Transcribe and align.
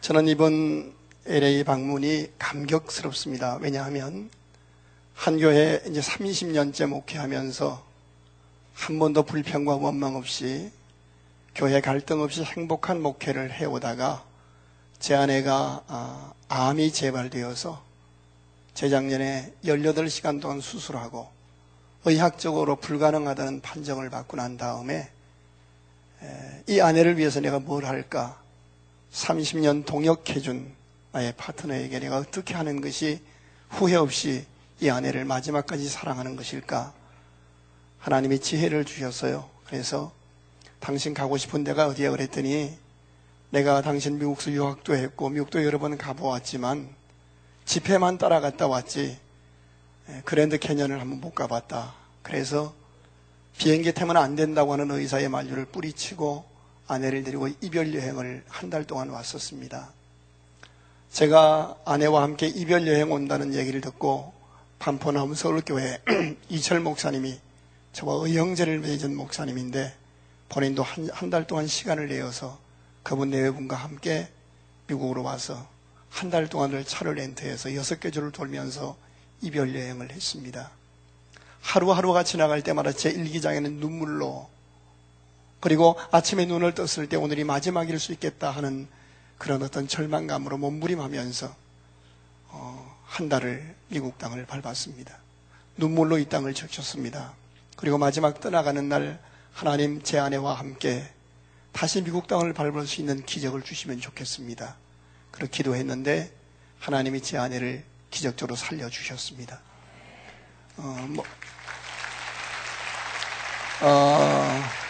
저는 0.00 0.28
이번 0.28 0.92
LA 1.26 1.64
방문이 1.64 2.32
감격스럽습니다. 2.38 3.58
왜냐하면 3.60 4.30
한 5.14 5.38
교회 5.38 5.82
이제 5.88 6.00
30년째 6.00 6.86
목회하면서 6.86 7.84
한 8.74 8.98
번도 8.98 9.24
불평과 9.24 9.76
원망 9.76 10.16
없이 10.16 10.70
교회 11.54 11.80
갈등 11.80 12.20
없이 12.20 12.42
행복한 12.42 13.02
목회를 13.02 13.52
해오다가 13.52 14.24
제 14.98 15.14
아내가 15.14 15.82
아, 15.86 16.32
암이 16.48 16.92
재발되어서 16.92 17.82
재작년에 18.74 19.52
18시간 19.64 20.40
동안 20.40 20.60
수술하고 20.60 21.28
의학적으로 22.04 22.76
불가능하다는 22.76 23.60
판정을 23.60 24.10
받고 24.10 24.36
난 24.36 24.56
다음에 24.56 25.10
이 26.68 26.80
아내를 26.80 27.16
위해서 27.18 27.40
내가 27.40 27.58
뭘 27.58 27.84
할까? 27.84 28.41
30년 29.12 29.84
동역해준 29.84 30.74
나의 31.12 31.34
파트너에게 31.36 31.98
내가 31.98 32.16
어떻게 32.16 32.54
하는 32.54 32.80
것이 32.80 33.22
후회 33.68 33.94
없이 33.94 34.46
이 34.80 34.88
아내를 34.88 35.24
마지막까지 35.24 35.88
사랑하는 35.88 36.34
것일까? 36.36 36.92
하나님이 37.98 38.40
지혜를 38.40 38.84
주셨어요. 38.84 39.48
그래서 39.66 40.12
당신 40.80 41.14
가고 41.14 41.36
싶은 41.36 41.62
데가 41.62 41.86
어디야 41.86 42.10
그랬더니 42.10 42.76
내가 43.50 43.82
당신 43.82 44.18
미국서 44.18 44.50
유학도 44.50 44.96
했고 44.96 45.28
미국도 45.28 45.62
여러 45.64 45.78
번 45.78 45.96
가보았지만 45.98 46.88
집회만 47.64 48.18
따라갔다 48.18 48.66
왔지 48.66 49.18
그랜드 50.24 50.58
캐년을 50.58 51.00
한번 51.00 51.20
못 51.20 51.34
가봤다. 51.34 51.94
그래서 52.22 52.74
비행기 53.58 53.92
타면 53.92 54.16
안 54.16 54.34
된다고 54.34 54.72
하는 54.72 54.90
의사의 54.90 55.28
만류를 55.28 55.66
뿌리치고 55.66 56.51
아내를 56.86 57.24
데리고 57.24 57.48
이별 57.60 57.94
여행을 57.94 58.44
한 58.48 58.70
달 58.70 58.84
동안 58.84 59.10
왔었습니다. 59.10 59.90
제가 61.10 61.76
아내와 61.84 62.22
함께 62.22 62.46
이별 62.48 62.86
여행 62.86 63.12
온다는 63.12 63.54
얘기를 63.54 63.80
듣고 63.80 64.32
반포나무 64.78 65.34
서울교회 65.34 66.02
이철 66.48 66.80
목사님이 66.80 67.38
저와 67.92 68.26
의형제를 68.26 68.78
맺은 68.80 69.14
목사님인데 69.14 69.94
본인도 70.48 70.82
한 70.82 71.30
달 71.30 71.46
동안 71.46 71.66
시간을 71.66 72.08
내어서 72.08 72.58
그분 73.02 73.30
내외분과 73.30 73.76
함께 73.76 74.28
미국으로 74.86 75.22
와서 75.22 75.68
한 76.10 76.30
달 76.30 76.48
동안을 76.48 76.84
차를 76.84 77.14
렌트해서 77.14 77.74
여섯 77.74 78.00
개 78.00 78.10
주를 78.10 78.32
돌면서 78.32 78.96
이별 79.40 79.74
여행을 79.74 80.10
했습니다. 80.12 80.70
하루하루가 81.62 82.22
지나갈 82.24 82.62
때마다 82.62 82.92
제 82.92 83.10
일기장에는 83.10 83.76
눈물로 83.76 84.48
그리고 85.62 85.96
아침에 86.10 86.44
눈을 86.44 86.74
떴을 86.74 87.08
때 87.08 87.14
오늘이 87.14 87.44
마지막일 87.44 88.00
수 88.00 88.10
있겠다 88.12 88.50
하는 88.50 88.88
그런 89.38 89.62
어떤 89.62 89.86
절망감으로 89.86 90.58
몸부림하면서 90.58 91.54
어, 92.48 93.00
한 93.04 93.28
달을 93.28 93.76
미국 93.86 94.18
땅을 94.18 94.44
밟았습니다. 94.44 95.16
눈물로 95.76 96.18
이 96.18 96.24
땅을 96.24 96.54
적셨습니다. 96.54 97.34
그리고 97.76 97.96
마지막 97.96 98.40
떠나가는 98.40 98.88
날 98.88 99.20
하나님 99.52 100.02
제 100.02 100.18
아내와 100.18 100.54
함께 100.54 101.08
다시 101.70 102.02
미국 102.02 102.26
땅을 102.26 102.52
밟을 102.54 102.84
수 102.88 103.00
있는 103.00 103.24
기적을 103.24 103.62
주시면 103.62 104.00
좋겠습니다. 104.00 104.74
그렇게 105.30 105.58
기도했는데 105.58 106.32
하나님이 106.80 107.22
제 107.22 107.38
아내를 107.38 107.84
기적적으로 108.10 108.56
살려주셨습니다. 108.56 109.60
어, 110.78 111.06
뭐, 111.08 111.24
어, 113.82 114.82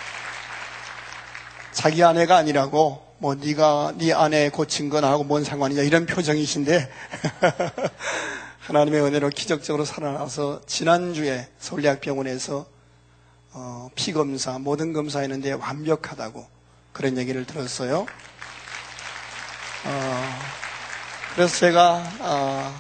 자기 1.73 2.05
아내가 2.05 2.37
아니라고 2.37 3.03
뭐 3.19 3.35
네가 3.35 3.95
네 3.99 4.13
아내 4.13 4.51
고친 4.51 4.89
건 4.89 5.05
하고 5.05 5.25
뭔 5.25 5.43
상관이냐 5.43 5.83
이런 5.83 6.07
표정이신데 6.07 6.91
하나님의 8.61 9.01
은혜로 9.03 9.31
기적적으로 9.31 9.85
살아나서 9.85 10.63
지난주에 10.67 11.49
서울대학병원에서 11.59 12.67
어, 13.55 13.91
피검사 13.95 14.59
모든 14.59 14.93
검사했는데 14.93 15.53
완벽하다고 15.53 16.47
그런 16.93 17.19
얘기를 17.19 17.45
들었어요. 17.45 18.07
어, 19.85 20.23
그래서 21.35 21.57
제가 21.57 22.03
어, 22.21 22.75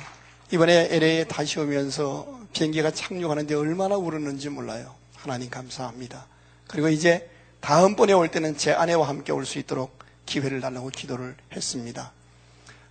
이번에 0.50 0.88
LA에 0.91 1.25
다시 1.25 1.59
오면서 1.59 2.41
비행기가 2.53 2.91
착륙하는데 2.91 3.55
얼마나 3.55 3.97
울었는지 3.97 4.50
몰라요. 4.50 4.94
하나님 5.17 5.49
감사합니다. 5.49 6.27
그리고 6.69 6.88
이제 6.88 7.28
다음번에 7.62 8.12
올 8.12 8.28
때는 8.28 8.59
제 8.59 8.73
아내와 8.73 9.09
함께 9.09 9.33
올 9.33 9.47
수 9.47 9.59
있도록 9.59 9.97
기회를 10.27 10.61
달라고 10.61 10.89
기도를 10.89 11.37
했습니다. 11.55 12.12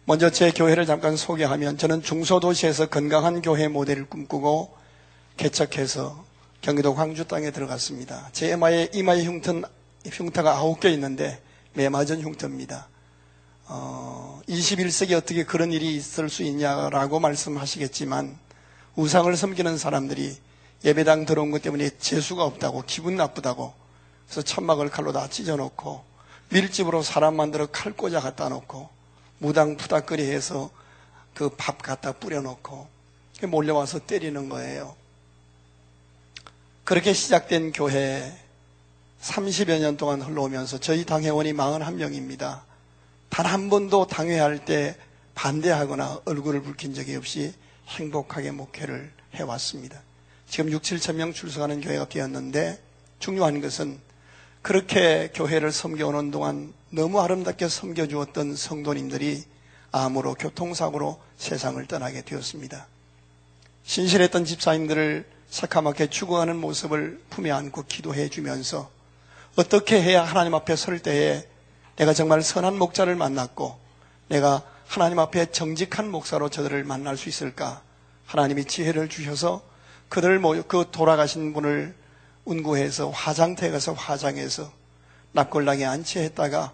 먼저 0.06 0.30
제 0.30 0.52
교회를 0.52 0.86
잠깐 0.86 1.18
소개하면 1.18 1.78
저는 1.78 2.02
중소도시에서 2.02 2.88
건강한 2.88 3.42
교회 3.42 3.68
모델을 3.68 4.06
꿈꾸고 4.06 4.74
개척해서 5.36 6.26
경기도 6.62 6.96
광주 6.96 7.28
땅에 7.28 7.52
들어갔습니다. 7.52 8.30
제 8.32 8.52
이마에, 8.52 8.90
이마에 8.94 9.26
흉터, 9.26 9.62
흉터가 10.06 10.54
아홉 10.54 10.80
개 10.80 10.90
있는데 10.92 11.42
매맞은 11.74 12.22
흉터입니다. 12.22 12.88
어, 13.68 14.42
21세기 14.48 15.14
어떻게 15.14 15.44
그런 15.44 15.74
일이 15.74 15.96
있을 15.96 16.30
수 16.30 16.44
있냐라고 16.44 17.20
말씀하시겠지만 17.20 18.38
우상을 18.96 19.36
섬기는 19.36 19.78
사람들이 19.78 20.38
예배당 20.86 21.26
들어온 21.26 21.52
것 21.52 21.62
때문에 21.62 21.90
재수가 22.00 22.44
없다고 22.44 22.84
기분 22.88 23.18
나쁘다고 23.18 23.81
그래서 24.32 24.44
천막을 24.44 24.90
칼로 24.90 25.12
다 25.12 25.28
찢어놓고 25.28 26.06
밀집으로 26.50 27.04
사람 27.04 27.36
만들어 27.36 27.68
칼 27.68 27.92
꽂아 27.92 28.22
갖다 28.22 28.48
놓고 28.48 28.90
무당 29.40 29.76
푸닥거리 29.76 30.24
해서 30.24 30.72
그 31.34 31.50
밥 31.58 31.82
갖다 31.82 32.14
뿌려놓고 32.14 32.88
몰려와서 33.44 34.00
때리는 34.00 34.48
거예요. 34.48 34.96
그렇게 36.86 37.12
시작된 37.12 37.74
교회 37.74 38.32
30여 39.22 39.80
년 39.80 39.98
동안 39.98 40.22
흘러오면서 40.22 40.80
저희 40.80 41.06
당회원이 41.06 41.52
41명입니다. 41.54 42.62
단 43.30 43.46
한 43.46 43.70
번도 43.70 44.08
당회할 44.08 44.64
때 44.64 44.96
반대하거나 45.36 46.22
얼굴을 46.24 46.62
붉힌 46.62 46.94
적이 46.94 47.18
없이 47.18 47.54
행복하게 47.88 48.52
목회를 48.52 49.12
해왔습니다. 49.34 50.02
지금 50.48 50.72
6, 50.72 50.82
7천 50.82 51.16
명 51.16 51.34
출석하는 51.34 51.82
교회가 51.82 52.08
되었는데 52.08 52.82
중요한 53.20 53.60
것은 53.62 54.00
그렇게 54.62 55.32
교회를 55.34 55.72
섬겨오는 55.72 56.32
동안 56.32 56.74
너무 56.92 57.20
아름답게 57.20 57.68
섬겨주었던 57.68 58.56
성도님들이 58.56 59.44
암으로 59.92 60.36
교통사고로 60.36 61.20
세상을 61.38 61.84
떠나게 61.88 62.22
되었습니다. 62.22 62.88
신실했던 63.84 64.46
집사님들을 64.46 65.26
새카맣게 65.50 66.10
죽어가는 66.10 66.56
모습을 66.56 67.22
품에 67.30 67.52
안고 67.52 67.86
기도해 67.88 68.30
주면서 68.30 68.90
어떻게 69.56 70.02
해야 70.02 70.24
하나님 70.24 70.54
앞에 70.54 70.76
설 70.76 71.00
때에 71.00 71.46
내가 71.98 72.14
정말 72.14 72.42
선한 72.42 72.78
목자를 72.78 73.16
만났고 73.16 73.78
내가 74.30 74.62
하나님 74.88 75.20
앞에 75.20 75.52
정직한 75.52 76.10
목사로 76.10 76.50
저들을 76.50 76.84
만날 76.84 77.18
수 77.18 77.28
있을까? 77.28 77.82
하나님이 78.28 78.66
지혜를 78.66 79.10
주셔서 79.10 79.62
그들 80.08 80.40
모여 80.40 80.64
그 80.64 80.86
돌아가신 80.92 81.54
분을 81.54 81.96
운구해서 82.46 83.10
화장터에 83.10 83.72
가서 83.72 83.94
화장해서 83.94 84.72
납골당에 85.34 85.86
안치했다가 85.86 86.74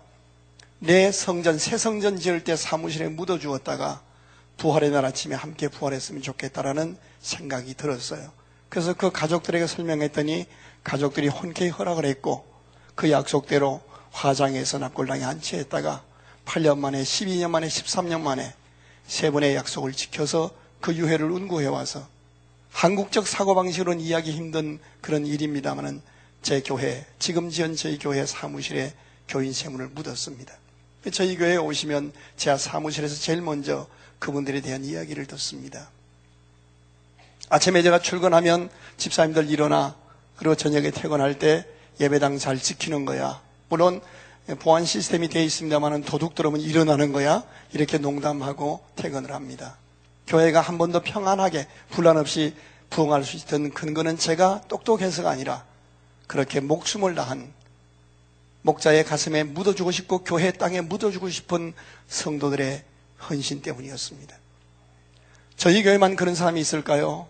내 0.79 1.11
성전 1.11 1.57
새 1.57 1.77
성전 1.77 2.17
지을 2.17 2.43
때 2.43 2.55
사무실에 2.55 3.07
묻어 3.07 3.39
주었다가 3.39 4.01
부활의 4.57 4.91
날 4.91 5.05
아침에 5.05 5.35
함께 5.35 5.67
부활했으면 5.67 6.21
좋겠다라는 6.21 6.97
생각이 7.19 7.73
들었어요. 7.75 8.31
그래서 8.69 8.93
그 8.93 9.11
가족들에게 9.11 9.65
설명했더니 9.67 10.45
가족들이 10.83 11.27
혼쾌히 11.27 11.69
허락을 11.69 12.05
했고 12.05 12.45
그 12.95 13.11
약속대로 13.11 13.81
화장해서 14.11 14.79
납골당에 14.79 15.23
안치했다가 15.23 16.03
8년 16.45 16.79
만에 16.79 17.03
12년 17.03 17.49
만에 17.49 17.67
13년 17.67 18.21
만에 18.21 18.53
세 19.05 19.31
번의 19.31 19.55
약속을 19.55 19.93
지켜서 19.93 20.51
그 20.81 20.95
유해를 20.95 21.29
운구해 21.29 21.67
와서 21.67 22.07
한국적 22.77 23.27
사고방식으로는 23.27 23.99
이해하기 23.99 24.31
힘든 24.31 24.77
그런 25.01 25.25
일입니다만은 25.25 25.99
제 26.43 26.61
교회, 26.61 27.07
지금 27.17 27.49
지은 27.49 27.75
저희 27.75 27.97
교회 27.97 28.23
사무실에 28.23 28.93
교인 29.27 29.51
세문을 29.51 29.87
묻었습니다. 29.87 30.53
저희 31.11 31.35
교회에 31.37 31.57
오시면 31.57 32.13
제 32.35 32.55
사무실에서 32.55 33.19
제일 33.19 33.41
먼저 33.41 33.87
그분들에 34.19 34.61
대한 34.61 34.85
이야기를 34.85 35.25
듣습니다. 35.25 35.89
아침에 37.49 37.81
제가 37.81 37.97
출근하면 37.97 38.69
집사님들 38.97 39.49
일어나 39.49 39.95
그리고 40.35 40.53
저녁에 40.53 40.91
퇴근할 40.91 41.39
때 41.39 41.65
예배당 41.99 42.37
잘 42.37 42.59
지키는 42.59 43.05
거야. 43.05 43.41
물론 43.69 44.01
보안 44.59 44.85
시스템이 44.85 45.29
되어 45.29 45.41
있습니다만 45.41 46.03
도둑 46.03 46.35
들어오면 46.35 46.61
일어나는 46.61 47.11
거야. 47.11 47.41
이렇게 47.73 47.97
농담하고 47.97 48.85
퇴근을 48.95 49.31
합니다. 49.31 49.77
교회가 50.27 50.61
한 50.61 50.77
번 50.77 50.91
더 50.91 51.01
평안하게 51.01 51.67
분란 51.89 52.17
없이 52.17 52.55
부흥할 52.89 53.23
수 53.23 53.35
있던 53.37 53.71
근거는 53.71 54.17
제가 54.17 54.61
똑똑해서가 54.67 55.29
아니라 55.29 55.65
그렇게 56.27 56.59
목숨을 56.59 57.15
다한 57.15 57.53
목자의 58.61 59.05
가슴에 59.05 59.43
묻어주고 59.43 59.91
싶고 59.91 60.23
교회 60.23 60.51
땅에 60.51 60.81
묻어주고 60.81 61.29
싶은 61.29 61.73
성도들의 62.07 62.83
헌신 63.29 63.61
때문이었습니다. 63.61 64.35
저희 65.55 65.83
교회만 65.83 66.15
그런 66.15 66.35
사람이 66.35 66.59
있을까요? 66.59 67.27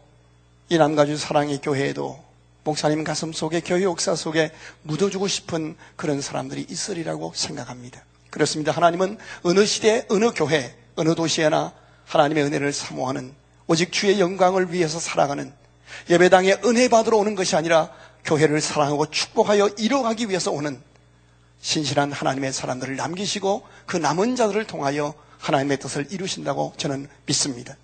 이 0.70 0.78
남가주 0.78 1.18
사랑의 1.18 1.60
교회에도 1.62 2.22
목사님 2.64 3.04
가슴 3.04 3.32
속에 3.32 3.62
교회 3.62 3.84
역사 3.84 4.16
속에 4.16 4.52
묻어주고 4.84 5.28
싶은 5.28 5.78
그런 5.96 6.20
사람들이 6.22 6.66
있으리라고 6.70 7.32
생각합니다. 7.36 8.04
그렇습니다. 8.30 8.72
하나님은 8.74 9.18
어느 9.44 9.66
시대, 9.66 10.06
어느 10.10 10.32
교회, 10.32 10.76
어느 10.96 11.16
도시에나 11.16 11.74
하나님의 12.08 12.44
은혜를 12.46 12.74
사모하는 12.74 13.34
오직 13.68 13.92
주의 13.92 14.20
영광을 14.20 14.72
위해서 14.74 15.00
살아가는 15.00 15.54
예배당에 16.10 16.58
은혜 16.66 16.88
받으러 16.88 17.18
오는 17.18 17.36
것이 17.36 17.56
아니라 17.56 17.90
교회를 18.24 18.62
사랑하고 18.62 19.10
축복하여 19.10 19.70
이뤄가기 19.78 20.30
위해서 20.30 20.52
오는 20.52 20.82
신실한 21.62 22.12
하나님의 22.12 22.54
사람들을 22.54 22.96
남기시고 22.96 23.64
그 23.86 23.98
남은 23.98 24.36
자들을 24.36 24.66
통하여 24.68 25.14
하나님의 25.40 25.80
뜻을 25.80 26.08
이루신다고 26.12 26.74
저는 26.78 27.08
믿습니다. 27.26 27.76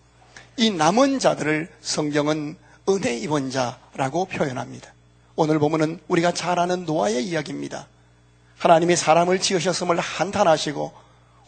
이 0.58 0.70
남은 0.70 1.20
자들을 1.20 1.70
성경은 1.82 2.58
은혜 2.90 3.18
입은 3.18 3.52
자라고 3.52 4.26
표현합니다. 4.26 4.94
오늘 5.36 5.60
보면은 5.60 6.00
우리가 6.08 6.34
잘 6.34 6.60
아는 6.60 6.86
노아의 6.86 7.26
이야기입니다. 7.26 7.88
하나님이 8.58 8.96
사람을 8.96 9.40
지으셨음을 9.40 10.00
한탄하시고 10.00 10.94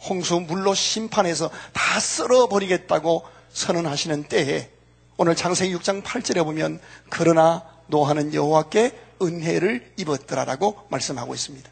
홍수 0.00 0.40
물로 0.40 0.74
심판해서 0.74 1.50
다 1.72 2.00
쓸어버리겠다고 2.00 3.24
선언하시는 3.52 4.24
때에 4.24 4.70
오늘 5.16 5.34
창세기 5.34 5.74
6장 5.76 6.02
8절에 6.02 6.44
보면 6.44 6.80
그러나 7.08 7.64
노아는 7.86 8.34
여호와께 8.34 8.92
은혜를 9.22 9.92
입었더라라고 9.96 10.86
말씀하고 10.90 11.34
있습니다. 11.34 11.70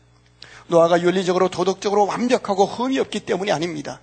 노아가 0.68 1.00
윤리적으로 1.02 1.48
도덕적으로 1.48 2.06
완벽하고 2.06 2.64
흠이 2.64 2.98
없기 2.98 3.20
때문이 3.20 3.52
아닙니다. 3.52 4.00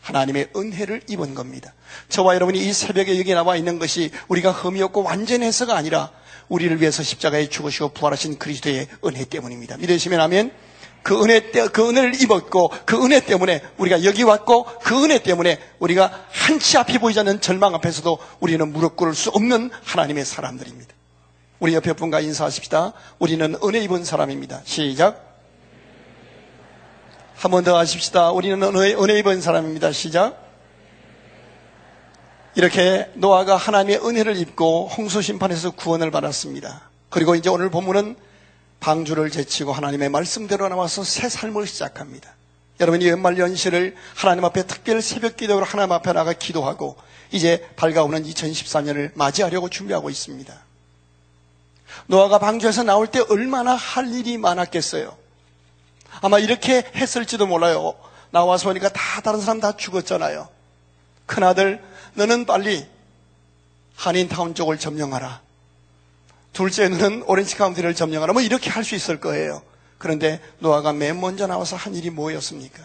하나님의 0.00 0.50
은혜를 0.56 1.02
입은 1.08 1.34
겁니다. 1.34 1.74
저와 2.08 2.34
여러분이 2.34 2.58
이 2.58 2.72
새벽에 2.72 3.18
여기 3.18 3.34
나와 3.34 3.56
있는 3.56 3.78
것이 3.78 4.10
우리가 4.28 4.52
흠이 4.52 4.80
없고 4.82 5.02
완전해서가 5.02 5.76
아니라 5.76 6.10
우리를 6.48 6.80
위해서 6.80 7.02
십자가에 7.02 7.48
죽으시고 7.48 7.90
부활하신 7.90 8.38
그리스도의 8.38 8.88
은혜 9.04 9.24
때문입니다. 9.24 9.76
믿으시면 9.76 10.20
하면 10.20 10.50
그 11.02 11.22
은혜 11.22 11.50
때, 11.52 11.66
그 11.68 11.88
은혜를 11.88 12.20
입었고 12.22 12.70
그 12.84 13.02
은혜 13.04 13.20
때문에 13.20 13.62
우리가 13.78 14.04
여기 14.04 14.22
왔고 14.22 14.64
그 14.82 15.02
은혜 15.04 15.22
때문에 15.22 15.58
우리가 15.78 16.26
한치 16.30 16.76
앞이 16.76 16.98
보이지 16.98 17.18
않는 17.20 17.40
절망 17.40 17.74
앞에서도 17.74 18.18
우리는 18.40 18.72
무릎 18.72 18.96
꿇을 18.96 19.14
수 19.14 19.30
없는 19.30 19.70
하나님의 19.84 20.24
사람들입니다. 20.24 20.94
우리 21.60 21.74
옆에 21.74 21.92
분과 21.94 22.20
인사하십시다. 22.20 22.92
우리는 23.18 23.56
은혜 23.64 23.80
입은 23.80 24.04
사람입니다. 24.04 24.62
시작. 24.64 25.24
한 27.36 27.50
번 27.52 27.62
더 27.64 27.78
하십시다. 27.78 28.32
우리는 28.32 28.60
은혜, 28.62 28.94
은혜 28.94 29.18
입은 29.20 29.40
사람입니다. 29.40 29.92
시작. 29.92 30.44
이렇게 32.56 33.08
노아가 33.14 33.56
하나님의 33.56 34.00
은혜를 34.04 34.36
입고 34.36 34.88
홍수 34.88 35.22
심판에서 35.22 35.70
구원을 35.72 36.10
받았습니다. 36.10 36.90
그리고 37.10 37.36
이제 37.36 37.48
오늘 37.48 37.70
본문은 37.70 38.16
방주를 38.80 39.30
제치고 39.30 39.72
하나님의 39.72 40.08
말씀대로 40.08 40.68
나와서 40.68 41.04
새 41.04 41.28
삶을 41.28 41.66
시작합니다. 41.66 42.34
여러분이 42.80 43.08
연말 43.08 43.38
연시를 43.38 43.96
하나님 44.14 44.44
앞에 44.44 44.66
특별 44.66 45.02
새벽 45.02 45.36
기도로 45.36 45.64
하나님 45.64 45.92
앞에 45.92 46.12
나가 46.12 46.32
기도하고 46.32 46.96
이제 47.32 47.68
밝아오는 47.76 48.22
2014년을 48.22 49.10
맞이하려고 49.14 49.68
준비하고 49.68 50.10
있습니다. 50.10 50.54
노아가 52.06 52.38
방주에서 52.38 52.84
나올 52.84 53.08
때 53.08 53.20
얼마나 53.28 53.74
할 53.74 54.12
일이 54.14 54.38
많았겠어요. 54.38 55.16
아마 56.20 56.38
이렇게 56.38 56.84
했을지도 56.94 57.46
몰라요. 57.46 57.94
나와서 58.30 58.68
보니까 58.68 58.88
다 58.90 59.20
다른 59.22 59.40
사람 59.40 59.60
다 59.60 59.76
죽었잖아요. 59.76 60.48
큰아들, 61.26 61.82
너는 62.14 62.46
빨리 62.46 62.86
한인타운 63.96 64.54
쪽을 64.54 64.78
점령하라. 64.78 65.47
둘째는 66.58 67.22
오렌지 67.26 67.54
카운티를 67.56 67.94
점령하라. 67.94 68.32
뭐 68.32 68.42
이렇게 68.42 68.68
할 68.68 68.82
수 68.82 68.96
있을 68.96 69.20
거예요. 69.20 69.62
그런데 69.96 70.40
노아가 70.58 70.92
맨 70.92 71.20
먼저 71.20 71.46
나와서 71.46 71.76
한 71.76 71.94
일이 71.94 72.10
뭐였습니까? 72.10 72.82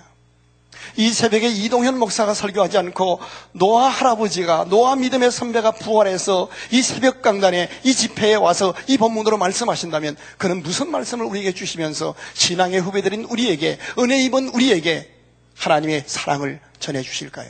이 0.95 1.11
새벽에 1.11 1.47
이동현 1.47 1.97
목사가 1.97 2.35
설교하지 2.35 2.77
않고 2.77 3.19
노아 3.53 3.87
할아버지가 3.87 4.65
노아 4.69 4.95
믿음의 4.95 5.31
선배가 5.31 5.71
부활해서 5.71 6.49
이 6.71 6.83
새벽 6.83 7.21
강단에 7.23 7.69
이 7.83 7.95
집회에 7.95 8.35
와서 8.35 8.75
이 8.87 8.97
본문으로 8.97 9.37
말씀하신다면 9.37 10.17
그는 10.37 10.61
무슨 10.61 10.91
말씀을 10.91 11.25
우리에게 11.25 11.53
주시면서 11.53 12.13
신앙의 12.33 12.79
후배들인 12.81 13.23
우리에게 13.23 13.79
은혜 13.97 14.21
입은 14.23 14.49
우리에게 14.49 15.09
하나님의 15.57 16.03
사랑을 16.05 16.59
전해 16.79 17.01
주실까요? 17.01 17.49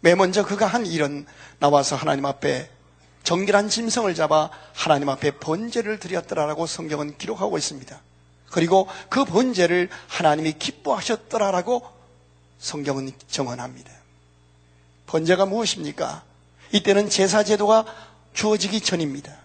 맨 0.00 0.16
먼저 0.16 0.44
그가 0.46 0.66
한 0.66 0.86
일은 0.86 1.26
나와서 1.58 1.96
하나님 1.96 2.24
앞에 2.24 2.70
정결한 3.22 3.68
짐승을 3.68 4.14
잡아 4.14 4.50
하나님 4.72 5.08
앞에 5.08 5.32
번제를 5.32 5.98
드렸더라라고 5.98 6.66
성경은 6.66 7.18
기록하고 7.18 7.58
있습니다. 7.58 8.00
그리고 8.50 8.88
그 9.08 9.24
번제를 9.24 9.88
하나님이 10.08 10.54
기뻐하셨더라라고 10.58 11.82
성경은 12.58 13.12
정언합니다. 13.28 13.90
번제가 15.06 15.46
무엇입니까? 15.46 16.22
이때는 16.72 17.08
제사 17.10 17.42
제도가 17.44 17.84
주어지기 18.34 18.80
전입니다. 18.80 19.36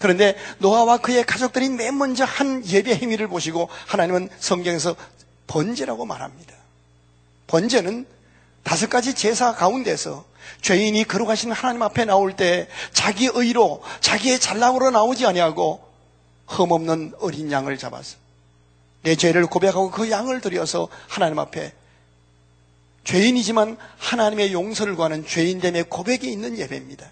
그런데 0.00 0.36
노아와 0.58 0.98
그의 0.98 1.24
가족들이 1.24 1.68
맨 1.68 1.98
먼저 1.98 2.24
한 2.24 2.64
예배 2.64 2.94
행위를 2.96 3.28
보시고 3.28 3.68
하나님은 3.86 4.28
성경에서 4.38 4.94
번제라고 5.48 6.04
말합니다. 6.04 6.54
번제는 7.48 8.06
다섯 8.62 8.90
가지 8.90 9.14
제사 9.14 9.54
가운데서 9.54 10.24
죄인이 10.60 11.04
걸어가신 11.04 11.52
하나님 11.52 11.82
앞에 11.82 12.04
나올 12.04 12.34
때 12.34 12.68
자기 12.92 13.26
의로 13.32 13.82
자기의 14.00 14.40
잘남으로 14.40 14.90
나오지 14.90 15.26
아니하고 15.26 15.86
흠없는 16.46 17.14
어린 17.20 17.52
양을 17.52 17.78
잡아서 17.78 18.16
내 19.02 19.14
죄를 19.14 19.46
고백하고 19.46 19.90
그 19.90 20.10
양을 20.10 20.40
들여서 20.40 20.88
하나님 21.06 21.38
앞에 21.38 21.72
죄인이지만 23.04 23.78
하나님의 23.98 24.52
용서를 24.52 24.94
구하는 24.96 25.26
죄인됨의 25.26 25.84
고백이 25.84 26.30
있는 26.30 26.58
예배입니다. 26.58 27.08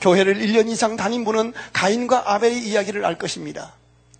교회를 0.00 0.34
1년 0.36 0.68
이상 0.68 0.96
다닌 0.96 1.24
분은 1.24 1.52
가인과 1.72 2.34
아벨의 2.34 2.66
이야기를 2.66 3.04
알 3.04 3.18
것입니다. 3.18 3.74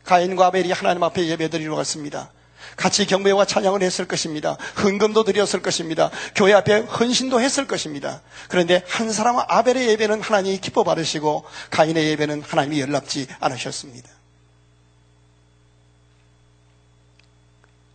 가인과 0.05 0.47
아벨이 0.47 0.73
하나님 0.73 1.03
앞에 1.03 1.27
예배드리러 1.27 1.75
갔습니다. 1.77 2.31
같이 2.77 3.07
경배와 3.07 3.45
찬양을 3.45 3.83
했을 3.83 4.07
것입니다. 4.07 4.57
헌금도 4.83 5.25
드렸을 5.25 5.63
것입니다. 5.63 6.11
교회 6.35 6.53
앞에 6.53 6.79
헌신도 6.81 7.41
했을 7.41 7.67
것입니다. 7.67 8.23
그런데 8.49 8.83
한 8.89 9.13
사람 9.13 9.39
아벨의 9.39 9.89
예배는 9.91 10.21
하나님이 10.23 10.59
기뻐 10.59 10.85
받으시고 10.85 11.45
가인의 11.71 12.07
예배는 12.09 12.43
하나님이 12.43 12.81
연락지 12.81 13.27
않으셨습니다. 13.41 14.09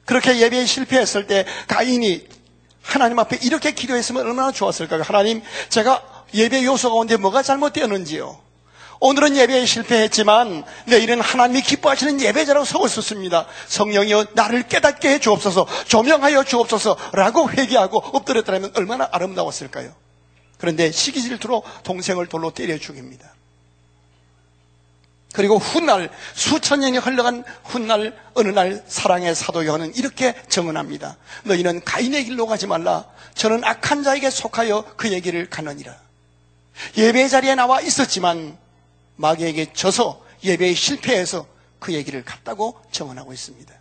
그렇게 0.06 0.40
예배에 0.40 0.66
실패했을 0.66 1.26
때 1.28 1.46
가인이 1.68 2.28
하나님 2.82 3.18
앞에 3.20 3.40
이렇게 3.42 3.72
기도했으면 3.72 4.26
얼마나 4.26 4.52
좋았을까요? 4.52 5.02
하나님, 5.02 5.42
제가 5.70 6.26
예배 6.34 6.64
요소 6.66 6.92
가운데 6.92 7.18
뭐가 7.18 7.42
잘못되었는지요? 7.42 8.45
오늘은 9.00 9.36
예배에 9.36 9.66
실패했지만 9.66 10.64
내일은 10.88 11.20
하나님이 11.22 11.62
기뻐하시는 11.62 12.22
예배자라고 12.22 12.66
서고 12.66 12.86
있었습니다. 12.86 13.46
성령이여 13.68 14.28
나를 14.34 14.68
깨닫게 14.68 15.10
해 15.10 15.20
주옵소서 15.20 15.68
조명하여 15.88 16.44
주옵소서 16.44 16.98
라고 17.14 17.50
회개하고 17.50 17.98
엎드렸다면 17.98 18.72
얼마나 18.76 19.08
아름다웠을까요? 19.12 19.94
그런데 20.58 20.92
시기 20.92 21.22
질투로 21.22 21.64
동생을 21.84 22.28
돌로 22.28 22.52
때려 22.52 22.78
죽입니다. 22.78 23.36
그리고 25.34 25.58
훗날 25.58 26.10
수천 26.34 26.80
년이 26.80 27.00
흘러간 27.00 27.44
훗날 27.66 28.18
어느 28.36 28.48
날 28.48 28.82
사랑의 28.88 29.36
사도 29.36 29.66
요한은 29.66 29.94
이렇게 29.96 30.34
정언합니다. 30.48 31.18
너희는 31.44 31.84
가인의 31.84 32.24
길로 32.24 32.48
가지 32.48 32.68
말라. 32.68 33.04
저는 33.34 33.66
악한 33.66 34.04
자에게 34.04 34.30
속하여 34.30 34.86
그 34.96 35.12
얘기를 35.12 35.50
가느니라. 35.50 35.94
예배 36.96 37.28
자리에 37.28 37.56
나와 37.56 37.82
있었지만 37.82 38.58
마귀에게 39.16 39.74
져서 39.74 40.24
예배에 40.44 40.74
실패해서 40.74 41.46
그 41.80 41.94
얘기를 41.94 42.24
갔다고 42.24 42.80
정언하고 42.92 43.34
있습니다. 43.34 43.74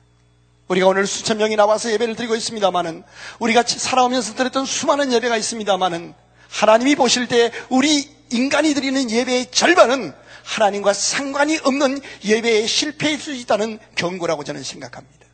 우리가 0.68 0.86
오늘 0.86 1.06
수천 1.06 1.38
명이 1.38 1.56
나와서 1.56 1.92
예배를 1.92 2.16
드리고 2.16 2.34
있습니다만은 2.36 3.02
우리가 3.38 3.62
살아오면서 3.66 4.34
드렸던 4.34 4.64
수많은 4.64 5.12
예배가 5.12 5.36
있습니다만은 5.36 6.14
하나님이 6.48 6.94
보실 6.94 7.26
때 7.28 7.50
우리 7.68 8.08
인간이 8.30 8.74
드리는 8.74 9.10
예배의 9.10 9.50
절반은 9.50 10.14
하나님과 10.44 10.92
상관이 10.92 11.58
없는 11.64 12.00
예배에 12.24 12.66
실패할 12.66 13.18
수 13.18 13.32
있다는 13.34 13.78
경고라고 13.94 14.44
저는 14.44 14.62
생각합니다. 14.62 15.24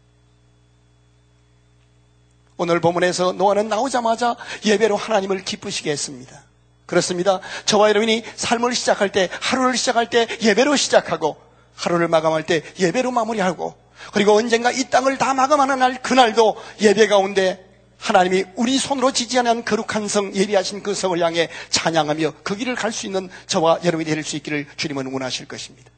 오늘 2.57 2.81
본문에서 2.81 3.33
노아는 3.33 3.69
나오자마자 3.69 4.37
예배로 4.65 4.97
하나님을 4.97 5.45
기쁘시게 5.45 5.91
했습니다. 5.91 6.45
그렇습니다. 6.91 7.39
저와 7.67 7.89
여러분이 7.91 8.25
삶을 8.35 8.75
시작할 8.75 9.13
때, 9.13 9.29
하루를 9.41 9.77
시작할 9.77 10.11
때 10.11 10.27
예배로 10.43 10.75
시작하고 10.75 11.37
하루를 11.77 12.09
마감할 12.09 12.43
때 12.43 12.63
예배로 12.81 13.13
마무리하고 13.13 13.77
그리고 14.13 14.35
언젠가 14.35 14.73
이 14.73 14.91
땅을 14.91 15.17
다 15.17 15.33
마감하는 15.33 15.79
날 15.79 16.03
그날도 16.03 16.57
예배 16.81 17.07
가운데 17.07 17.65
하나님이 17.99 18.45
우리 18.57 18.77
손으로 18.77 19.13
지지하는 19.13 19.65
거룩한 19.65 20.09
성 20.09 20.35
예비하신 20.35 20.83
그 20.83 20.93
성을 20.95 21.17
향해 21.23 21.49
찬양하며 21.69 22.33
그 22.43 22.57
길을 22.57 22.75
갈 22.75 22.91
수 22.91 23.07
있는 23.07 23.31
저와 23.47 23.79
여러분이 23.85 24.11
될 24.11 24.25
수 24.25 24.35
있기를 24.37 24.67
주님은 24.77 25.07
응원하실 25.07 25.47
것입니다. 25.47 25.93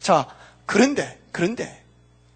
자, 0.00 0.26
그런데 0.66 1.18
그런데 1.32 1.82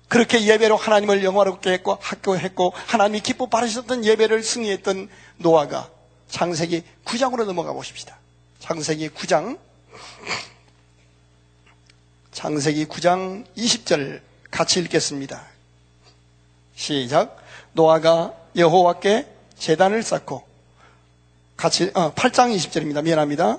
그렇게 0.08 0.40
예배로 0.40 0.76
하나님을 0.76 1.22
영화롭게 1.22 1.70
했고 1.70 1.98
학교했고 2.00 2.72
하나님이 2.86 3.20
기뻐 3.20 3.46
바라셨던 3.46 4.06
예배를 4.06 4.42
승리했던 4.42 5.10
노아가 5.36 5.90
창세기 6.28 6.83
9장으로 7.04 7.45
넘어가 7.45 7.73
보십시다. 7.73 8.18
창세기 8.59 9.11
9장 9.11 9.59
창세기 12.33 12.87
9장 12.87 13.47
20절 13.56 14.21
같이 14.50 14.80
읽겠습니다. 14.80 15.42
시작. 16.75 17.37
노아가 17.73 18.35
여호와께 18.54 19.26
재단을 19.56 20.02
쌓고 20.02 20.47
같이 21.56 21.90
어, 21.95 22.12
8장 22.12 22.54
20절입니다. 22.54 23.02
미안합니다. 23.02 23.59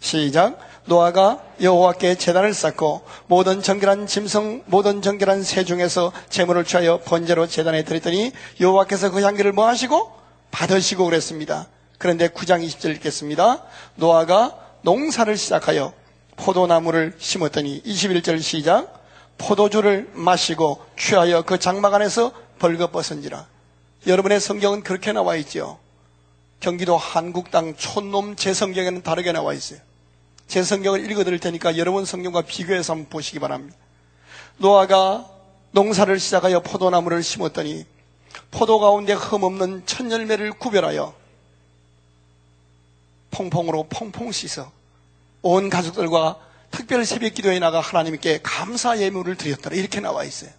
시작. 0.00 0.58
노아가 0.86 1.42
여호와께 1.60 2.14
제단을 2.14 2.54
쌓고 2.54 3.02
모든 3.26 3.60
정결한 3.60 4.06
짐승 4.06 4.62
모든 4.66 5.02
정결한 5.02 5.42
새 5.42 5.64
중에서 5.64 6.12
제물을 6.30 6.64
취하여 6.64 7.00
번제로 7.04 7.46
제단에 7.46 7.84
드렸더니 7.84 8.32
여호와께서 8.60 9.10
그 9.10 9.20
향기를 9.22 9.52
뭐 9.52 9.66
하시고 9.66 10.12
받으시고 10.52 11.04
그랬습니다. 11.04 11.66
그런데 11.98 12.28
9장 12.28 12.64
20절 12.64 12.90
읽겠습니다. 12.96 13.62
노아가 13.96 14.56
농사를 14.82 15.36
시작하여 15.36 15.92
포도나무를 16.36 17.14
심었더니 17.18 17.82
21절 17.82 18.40
시작 18.40 19.04
포도주를 19.38 20.08
마시고 20.14 20.84
취하여 20.96 21.42
그 21.42 21.58
장막 21.58 21.94
안에서 21.94 22.32
벌거벗은지라 22.58 23.46
여러분의 24.06 24.40
성경은 24.40 24.82
그렇게 24.82 25.12
나와 25.12 25.34
있죠. 25.36 25.78
경기도 26.60 26.96
한국당 26.96 27.74
촌놈 27.76 28.36
제 28.36 28.54
성경에는 28.54 29.02
다르게 29.02 29.32
나와 29.32 29.52
있어요. 29.52 29.80
제 30.48 30.62
성경을 30.62 31.10
읽어드릴 31.10 31.40
테니까 31.40 31.76
여러분 31.76 32.04
성경과 32.04 32.42
비교해서 32.42 32.92
한번 32.92 33.08
보시기 33.08 33.38
바랍니다. 33.38 33.76
노아가 34.58 35.28
농사를 35.72 36.18
시작하여 36.18 36.60
포도나무를 36.60 37.22
심었더니 37.22 37.84
포도 38.50 38.78
가운데 38.78 39.12
흠없는 39.12 39.84
천 39.86 40.10
열매를 40.10 40.52
구별하여 40.52 41.14
퐁퐁으로 43.30 43.88
퐁퐁 43.90 44.32
씻어 44.32 44.70
온 45.42 45.68
가족들과 45.68 46.38
특별 46.70 47.04
새벽 47.04 47.34
기도에 47.34 47.58
나가 47.58 47.80
하나님께 47.80 48.40
감사 48.42 48.98
예물을 48.98 49.36
드렸더라 49.36 49.76
이렇게 49.76 50.00
나와 50.00 50.24
있어요. 50.24 50.50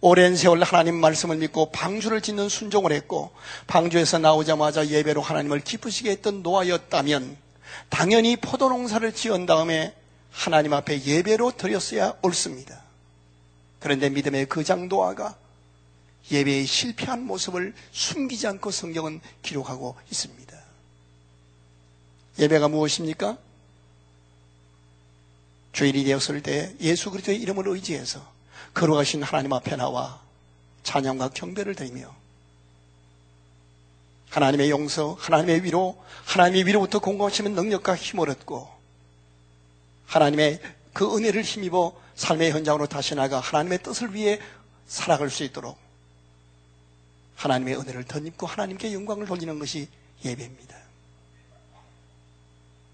오랜 0.00 0.36
세월 0.36 0.62
하나님 0.62 0.96
말씀을 0.96 1.36
믿고 1.38 1.70
방주를 1.70 2.20
짓는 2.20 2.50
순종을 2.50 2.92
했고 2.92 3.32
방주에서 3.66 4.18
나오자마자 4.18 4.86
예배로 4.86 5.22
하나님을 5.22 5.60
기쁘시게 5.60 6.10
했던 6.10 6.42
노아였다면 6.42 7.43
당연히 7.88 8.36
포도 8.36 8.68
농사를 8.68 9.12
지은 9.14 9.46
다음에 9.46 9.94
하나님 10.30 10.72
앞에 10.72 11.04
예배로 11.04 11.56
드렸어야 11.56 12.14
옳습니다. 12.22 12.82
그런데 13.80 14.08
믿음의 14.10 14.46
그 14.46 14.64
장도아가 14.64 15.36
예배에 16.30 16.64
실패한 16.64 17.24
모습을 17.24 17.74
숨기지 17.92 18.46
않고 18.46 18.70
성경은 18.70 19.20
기록하고 19.42 19.96
있습니다. 20.10 20.58
예배가 22.38 22.68
무엇입니까? 22.68 23.38
주일이 25.72 26.04
되었을 26.04 26.42
때 26.42 26.74
예수 26.80 27.10
그리스도의 27.10 27.40
이름을 27.40 27.68
의지해서 27.68 28.24
걸어가신 28.74 29.22
하나님 29.22 29.52
앞에 29.52 29.76
나와 29.76 30.20
찬양과 30.82 31.30
경배를 31.30 31.74
드리며 31.74 32.14
하나님의 34.34 34.68
용서, 34.70 35.16
하나님의 35.20 35.62
위로, 35.62 35.96
하나님의 36.24 36.66
위로부터 36.66 36.98
공고하시는 36.98 37.54
능력과 37.54 37.94
힘을 37.94 38.28
얻고 38.30 38.68
하나님의 40.06 40.60
그 40.92 41.16
은혜를 41.16 41.42
힘입어 41.42 41.94
삶의 42.16 42.50
현장으로 42.50 42.88
다시 42.88 43.14
나가 43.14 43.38
하나님의 43.38 43.84
뜻을 43.84 44.12
위해 44.12 44.40
살아갈 44.88 45.30
수 45.30 45.44
있도록 45.44 45.78
하나님의 47.36 47.76
은혜를 47.76 48.04
덧입고 48.04 48.48
하나님께 48.48 48.92
영광을 48.92 49.26
돌리는 49.26 49.56
것이 49.60 49.88
예배입니다. 50.24 50.76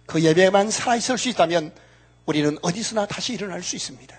그 0.04 0.22
예배만 0.22 0.70
살아있을 0.70 1.16
수 1.16 1.30
있다면 1.30 1.72
우리는 2.26 2.58
어디서나 2.60 3.06
다시 3.06 3.32
일어날 3.32 3.62
수 3.62 3.76
있습니다. 3.76 4.14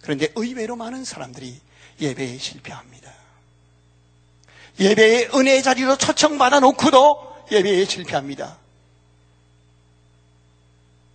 그런데 0.00 0.32
의외로 0.34 0.76
많은 0.76 1.04
사람들이 1.04 1.60
예배에 2.00 2.38
실패합니다. 2.38 3.19
예배의 4.80 5.30
은혜의 5.34 5.62
자리로 5.62 5.98
초청받아 5.98 6.60
놓고도 6.60 7.44
예배에 7.52 7.84
실패합니다. 7.84 8.56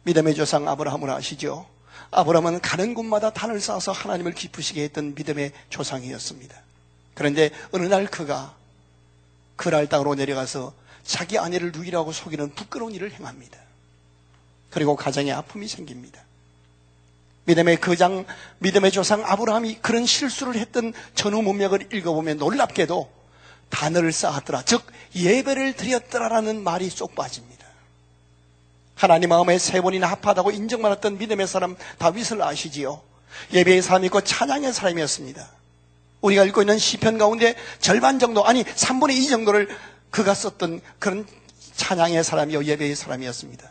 믿음의 0.04 0.36
조상 0.36 0.68
아브라함을 0.70 1.10
아시죠? 1.10 1.66
아브라함은 2.12 2.62
가는 2.62 2.94
곳마다 2.94 3.32
단을 3.32 3.60
쌓아서 3.60 3.92
하나님을 3.92 4.34
기쁘시게 4.34 4.84
했던 4.84 5.16
믿음의 5.16 5.52
조상이었습니다. 5.70 6.56
그런데 7.16 7.50
어느 7.72 7.88
날 7.88 8.06
그가 8.06 8.56
그랄 9.56 9.88
땅으로 9.88 10.14
내려가서 10.14 10.74
자기 11.04 11.40
아내를 11.40 11.72
누이라고 11.72 12.12
속이는 12.12 12.54
부끄러운 12.54 12.94
일을 12.94 13.12
행합니다. 13.14 13.58
그리고 14.70 14.96
가정에 14.96 15.32
아픔이 15.32 15.68
생깁니다. 15.68 16.22
믿음의 17.46 17.80
거장, 17.80 18.26
믿음의 18.60 18.92
조상 18.92 19.24
아브라함이 19.26 19.80
그런 19.82 20.06
실수를 20.06 20.56
했던 20.56 20.94
전후 21.16 21.42
문맥을 21.42 21.94
읽어보면 21.94 22.38
놀랍게도 22.38 23.10
단어를 23.70 24.12
쌓았더라. 24.12 24.64
즉, 24.64 24.84
예배를 25.16 25.74
드렸더라라는 25.74 26.64
말이 26.64 26.90
쏙 26.90 27.16
빠집니다. 27.16 27.66
하나님 28.96 29.30
마음에 29.30 29.58
세 29.58 29.82
번이나 29.82 30.08
합하다고 30.08 30.52
인정받았던 30.52 31.18
믿음의 31.18 31.48
사람 31.48 31.76
다윗을 31.98 32.42
아시지요? 32.42 33.02
예배의 33.54 33.82
사람이고 33.82 34.22
찬양의 34.22 34.74
사람이었습니다. 34.74 35.48
우리가 36.22 36.44
읽고 36.46 36.62
있는 36.62 36.80
시편 36.80 37.18
가운데 37.18 37.56
절반 37.80 38.20
정도, 38.20 38.46
아니 38.46 38.64
3분의 38.64 39.16
2 39.18 39.28
정도를 39.28 39.68
그가 40.10 40.34
썼던 40.34 40.82
그런 41.00 41.28
찬양의 41.76 42.24
사람이요, 42.24 42.64
예배의 42.64 42.96
사람이었습니다. 42.96 43.70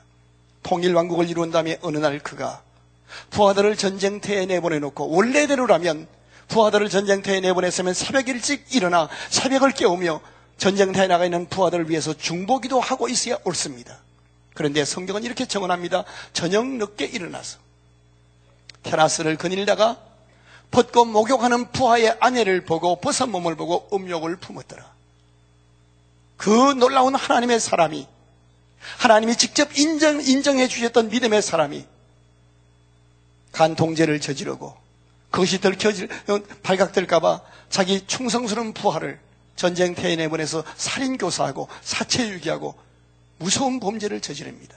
통일왕국을 0.63 1.29
이룬 1.29 1.51
다음에 1.51 1.79
어느 1.83 1.99
날 1.99 2.19
그가 2.19 2.63
부하들을 3.31 3.77
전쟁터에 3.77 4.47
내보내놓고 4.47 5.09
원래대로라면 5.09 6.07
부하들을 6.49 6.89
전쟁터에 6.89 7.41
내보냈으면 7.41 7.95
새벽 7.95 8.29
일찍 8.29 8.75
일어나 8.75 9.09
새벽을 9.31 9.73
깨우며 9.73 10.21
전쟁터에 10.57 11.07
나가 11.07 11.25
있는 11.25 11.49
부하들을 11.49 11.91
위해서 11.91 12.15
중보기도 12.15 12.81
하고 12.81 13.09
있어야 13.09 13.39
옳습니다. 13.45 13.99
그런데 14.55 14.85
성경은 14.85 15.25
이렇게 15.25 15.47
정언합니다. 15.47 16.05
저녁 16.33 16.67
늦게 16.67 17.07
일어나서 17.07 17.59
테라스를 18.85 19.37
거닐다가 19.37 19.99
벗고 20.71 21.05
목욕하는 21.05 21.71
부하의 21.73 22.17
아내를 22.21 22.65
보고 22.65 22.97
벗은 23.01 23.31
몸을 23.31 23.57
보고 23.57 23.89
음욕을 23.93 24.37
품었더라. 24.37 24.93
그 26.37 26.51
놀라운 26.51 27.15
하나님의 27.15 27.61
사람이 27.61 28.07
하나님이 28.99 29.37
직접 29.37 29.77
인정, 29.79 30.21
인정해 30.21 30.69
주셨던 30.69 31.09
믿음의 31.09 31.43
사람이 31.43 31.87
간통죄를 33.53 34.21
저지르고 34.21 34.84
그것이 35.35 35.61
들켜질, 35.61 36.09
발각될까봐 36.63 37.41
자기 37.69 38.07
충성스러운 38.07 38.73
부하를 38.73 39.19
전쟁터에 39.57 40.15
내보내서 40.15 40.63
살인교사하고 40.77 41.67
사체유기하고 41.83 42.77
무서운 43.39 43.81
범죄를 43.81 44.21
저지릅니다. 44.21 44.77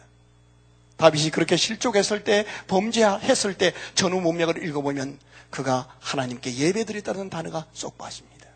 다윗이 0.95 1.29
그렇게 1.29 1.57
실족했을 1.57 2.23
때, 2.23 2.43
범죄했을 2.65 3.53
때 3.53 3.71
전후 3.93 4.19
문맥을 4.19 4.67
읽어보면 4.67 5.19
그가 5.51 5.95
하나님께 5.99 6.55
예배드렸다는 6.55 7.29
단어가 7.29 7.67
쏙 7.71 7.99
빠집니다. 7.99 8.47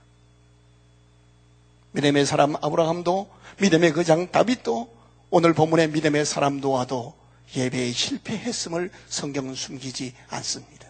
믿음의 1.91 2.25
사람 2.25 2.55
아브라함도 2.55 3.29
믿음의 3.59 3.93
그장 3.93 4.31
다윗도 4.31 4.91
오늘 5.29 5.53
본문의 5.53 5.89
믿음의 5.89 6.25
사람 6.25 6.61
도와도 6.61 7.13
예배에 7.55 7.91
실패했음을 7.91 8.89
성경은 9.07 9.53
숨기지 9.53 10.15
않습니다. 10.29 10.80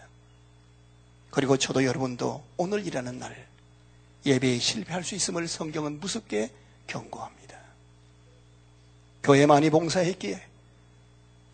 그리고 1.31 1.57
저도 1.57 1.85
여러분도 1.85 2.43
오늘이라는 2.57 3.17
날 3.17 3.47
예배에 4.25 4.59
실패할 4.59 5.03
수 5.03 5.15
있음을 5.15 5.47
성경은 5.47 5.99
무섭게 5.99 6.51
경고합니다. 6.87 7.57
교회 9.23 9.45
많이 9.45 9.69
봉사했기에 9.69 10.41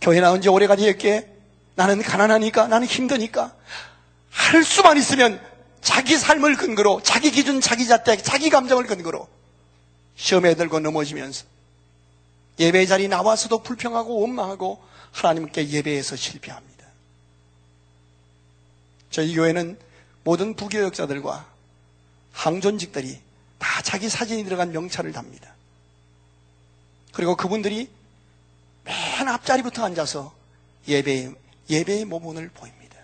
교회 0.02 0.20
나온 0.20 0.42
지 0.42 0.50
오래가지 0.50 0.88
했기에 0.88 1.32
나는 1.76 2.02
가난하니까 2.02 2.68
나는 2.68 2.88
힘드니까 2.88 3.56
할 4.32 4.64
수만 4.64 4.98
있으면 4.98 5.40
자기 5.82 6.18
삶을 6.18 6.56
근거로 6.56 7.02
자기 7.04 7.32
기준 7.32 7.62
자기 7.62 7.88
잣대 7.88 8.18
자기 8.18 8.50
감정을 8.50 8.86
근거로 8.88 9.28
시험에 10.16 10.56
들고 10.56 10.80
넘어지면서 10.80 11.46
예배 12.60 12.88
자리 12.88 13.08
나와서도 13.08 13.62
불평하고 13.62 14.20
원망하고 14.22 14.82
하나님께 15.12 15.70
예배에서 15.70 16.16
실패합니다. 16.16 16.77
저희 19.10 19.34
교회는 19.36 19.78
모든 20.24 20.56
부교역자들과 20.56 21.48
항존직들이 22.34 23.20
다 23.58 23.82
자기 23.82 24.10
사진이 24.10 24.44
들어간 24.44 24.72
명찰을 24.72 25.12
답니다. 25.12 25.56
그리고 27.14 27.36
그분들이 27.36 27.90
맨 28.84 29.28
앞자리부터 29.28 29.84
앉아서 29.84 30.34
예배, 30.88 31.32
예배의 31.70 32.06
모본을 32.06 32.50
보입니다. 32.50 32.98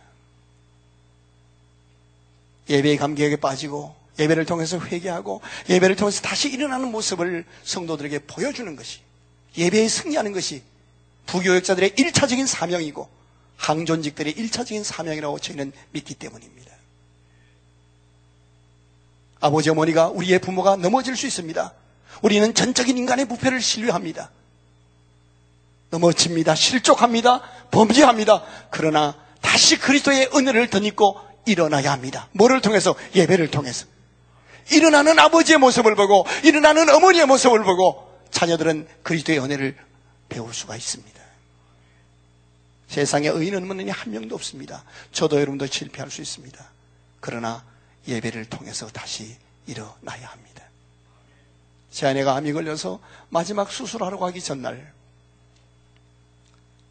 예배의 2.70 2.98
감격에 2.98 3.38
빠지고 3.38 3.96
예배를 4.20 4.46
통해서 4.46 4.80
회개하고 4.80 5.42
예배를 5.70 5.96
통해서 5.96 6.22
다시 6.22 6.50
일어나는 6.50 6.92
모습을 6.92 7.46
성도들에게 7.64 8.20
보여주는 8.20 8.76
것이 8.76 9.00
예배에 9.58 9.88
승리하는 9.88 10.34
것이 10.34 10.62
부교역자들의 11.26 11.92
1차적인 11.92 12.46
사명이고 12.46 13.10
항존직들의 13.58 14.34
1차적인 14.34 14.84
사명이라고 14.84 15.40
저희는 15.40 15.72
믿기 15.92 16.14
때문입니다. 16.16 16.72
아버지 19.40 19.70
어머니가 19.70 20.08
우리의 20.08 20.40
부모가 20.40 20.76
넘어질 20.78 21.18
수 21.18 21.28
있습니다. 21.28 21.74
우리는 22.22 22.54
전적인 22.54 22.98
인간의 22.98 23.26
부패를 23.26 23.62
신뢰합니다. 23.62 24.32
넘어집니다. 25.90 26.56
실족합니다. 26.56 27.42
범죄합니다. 27.72 28.44
그러나 28.72 29.16
다시 29.42 29.78
그리스도의 29.78 30.30
은혜를 30.34 30.70
덧입고 30.70 31.20
일어나야 31.46 31.92
합니다. 31.92 32.30
뭐를 32.32 32.62
통해서? 32.62 32.96
예배를 33.16 33.52
통해서. 33.52 33.86
일어나는 34.72 35.20
아버지의 35.20 35.58
모습을 35.58 35.96
보고 35.96 36.26
일어나는 36.44 36.90
어머니의 36.90 37.26
모습을 37.26 37.64
보고 37.64 38.10
자녀들은 38.32 38.88
그리스도의 39.04 39.40
은혜를 39.40 39.76
배울 40.30 40.54
수가 40.54 40.76
있습니다. 40.76 41.23
세상에 42.94 43.28
의인은 43.28 43.68
없는 43.72 43.90
한 43.90 44.12
명도 44.12 44.36
없습니다. 44.36 44.84
저도 45.12 45.38
여러분도 45.38 45.66
실패할 45.66 46.12
수 46.12 46.22
있습니다. 46.22 46.64
그러나 47.22 47.66
예배를 48.08 48.46
통해서 48.46 48.88
다시 48.88 49.36
일어나야 49.66 50.28
합니다. 50.28 50.64
제 51.90 52.06
아내가 52.06 52.36
암이 52.36 52.54
걸려서 52.54 53.00
마지막 53.30 53.72
수술하러 53.72 54.20
가기 54.20 54.42
전날 54.42 54.94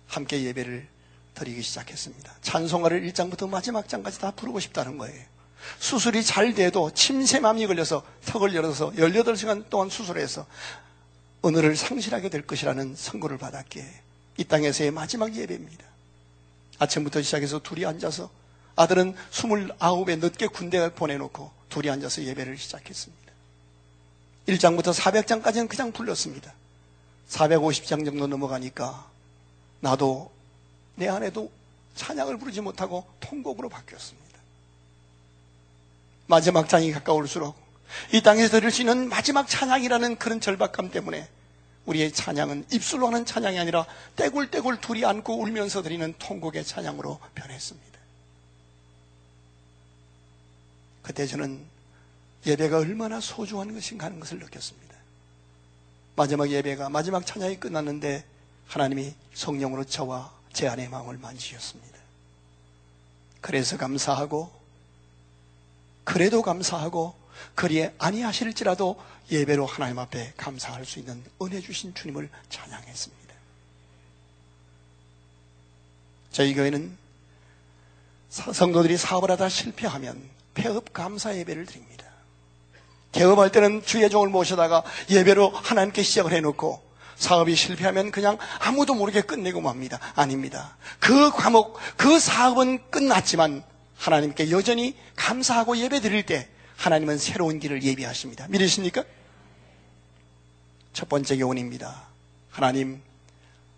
함께 0.09 0.43
예배를 0.43 0.89
드리기 1.35 1.63
시작했습니다. 1.63 2.35
찬송가를 2.43 3.03
1장부터 3.13 3.49
마지막 3.49 3.89
장까지 3.89 4.19
다 4.19 4.33
부르고 4.33 4.59
싶다는 4.59 4.99
거예요. 4.99 5.25
수술이 5.79 6.25
잘 6.25 6.53
돼도 6.53 6.91
침샘암이 6.95 7.69
걸려서 7.69 8.05
턱을 8.27 8.57
열어서 8.57 8.91
18시간 8.91 9.71
동안 9.71 9.89
수술해서 9.89 10.47
오늘을 11.43 11.77
상실하게 11.77 12.29
될 12.29 12.45
것이라는 12.45 12.97
선고를 12.97 13.39
받았기에 13.39 14.03
이 14.39 14.45
땅에서의 14.45 14.91
마지막 14.91 15.33
예배입니다. 15.33 15.92
아침부터 16.83 17.23
시작해서 17.23 17.61
둘이 17.61 17.87
앉아서 17.87 18.29
아들은 18.75 19.15
29에 19.31 20.19
늦게 20.19 20.49
군대에 20.49 20.91
보내놓고 20.91 21.51
둘이 21.69 21.91
앉아서 21.91 22.25
예배를 22.25 22.59
시작했습니다. 22.59 23.33
1장부터 24.49 24.93
400장까지는 24.93 25.69
그냥 25.69 25.93
불렀습니다. 25.93 26.53
450장 27.29 28.05
정도 28.05 28.27
넘어가니까 28.27 29.09
나도 29.81 30.31
내 30.97 31.09
안에도 31.09 31.51
찬양을 31.95 32.39
부르지 32.39 32.61
못하고 32.61 33.07
통곡으로 33.21 33.69
바뀌었습니다. 33.69 34.23
마지막 36.27 36.69
장이 36.69 36.93
가까울수록 36.93 37.55
이 38.13 38.23
땅에서 38.23 38.49
들을 38.49 38.71
수 38.71 38.83
있는 38.83 39.09
마지막 39.09 39.47
찬양이라는 39.47 40.17
그런 40.17 40.41
절박함 40.41 40.91
때문에 40.91 41.29
우리의 41.87 42.13
찬양은 42.13 42.67
입술로 42.73 43.09
하는 43.09 43.25
찬양이 43.25 43.59
아니라 43.59 43.87
떼굴떼굴 44.17 44.81
둘이 44.81 45.05
안고 45.05 45.41
울면서 45.41 45.83
드리는 45.83 46.15
통곡의 46.19 46.65
찬양으로 46.65 47.19
변했습니다. 47.35 47.99
그때 51.03 51.27
저는 51.27 51.65
예배가 52.47 52.79
얼마나 52.79 53.21
소중한 53.21 53.73
것인가 53.75 54.07
하는 54.07 54.21
것을 54.21 54.39
느꼈습니다. 54.39 54.97
마지막 56.15 56.49
예배가 56.51 56.89
마지막 56.89 57.27
찬양이 57.27 57.59
끝났는데 57.59 58.25
하나님이 58.69 59.15
성령으로 59.35 59.85
저와 59.85 60.33
제 60.53 60.69
안의 60.69 60.89
마음을 60.89 61.19
만지셨습니다. 61.19 61.99
그래서 63.41 63.77
감사하고 63.77 64.53
그래도 66.05 66.43
감사하고 66.43 67.15
그리 67.55 67.89
아니하실지라도 67.99 69.01
예배로 69.31 69.67
하나님 69.67 69.99
앞에 69.99 70.33
감사할 70.37 70.85
수 70.85 70.99
있는 70.99 71.23
은혜 71.41 71.61
주신 71.61 71.95
주님을 71.95 72.29
찬양했습니다. 72.49 73.35
저희 76.33 76.55
교회는 76.55 76.97
성도들이 78.29 78.97
사업을 78.97 79.31
하다 79.31 79.49
실패하면 79.49 80.23
폐업 80.55 80.93
감사 80.93 81.37
예배를 81.37 81.67
드립니다. 81.67 82.07
개업할 83.13 83.53
때는 83.53 83.85
주의 83.85 84.09
종을 84.09 84.29
모셔다가 84.31 84.83
예배로 85.11 85.51
하나님께 85.51 86.03
시작을 86.03 86.33
해놓고 86.33 86.83
사업이 87.17 87.55
실패하면 87.55 88.11
그냥 88.11 88.39
아무도 88.59 88.95
모르게 88.95 89.21
끝내고 89.21 89.61
맙니다. 89.61 90.01
아닙니다. 90.15 90.77
그 90.99 91.31
과목, 91.31 91.79
그 91.97 92.19
사업은 92.19 92.91
끝났지만 92.91 93.63
하나님께 93.97 94.51
여전히 94.51 94.97
감사하고 95.15 95.77
예배 95.77 96.01
드릴 96.01 96.25
때 96.25 96.49
하나님은 96.83 97.17
새로운 97.17 97.61
길을 97.61 97.85
예비하십니다. 97.85 98.49
믿으십니까? 98.49 99.05
첫 100.93 101.09
번째 101.09 101.37
교훈입니다. 101.37 102.09
하나님, 102.51 103.01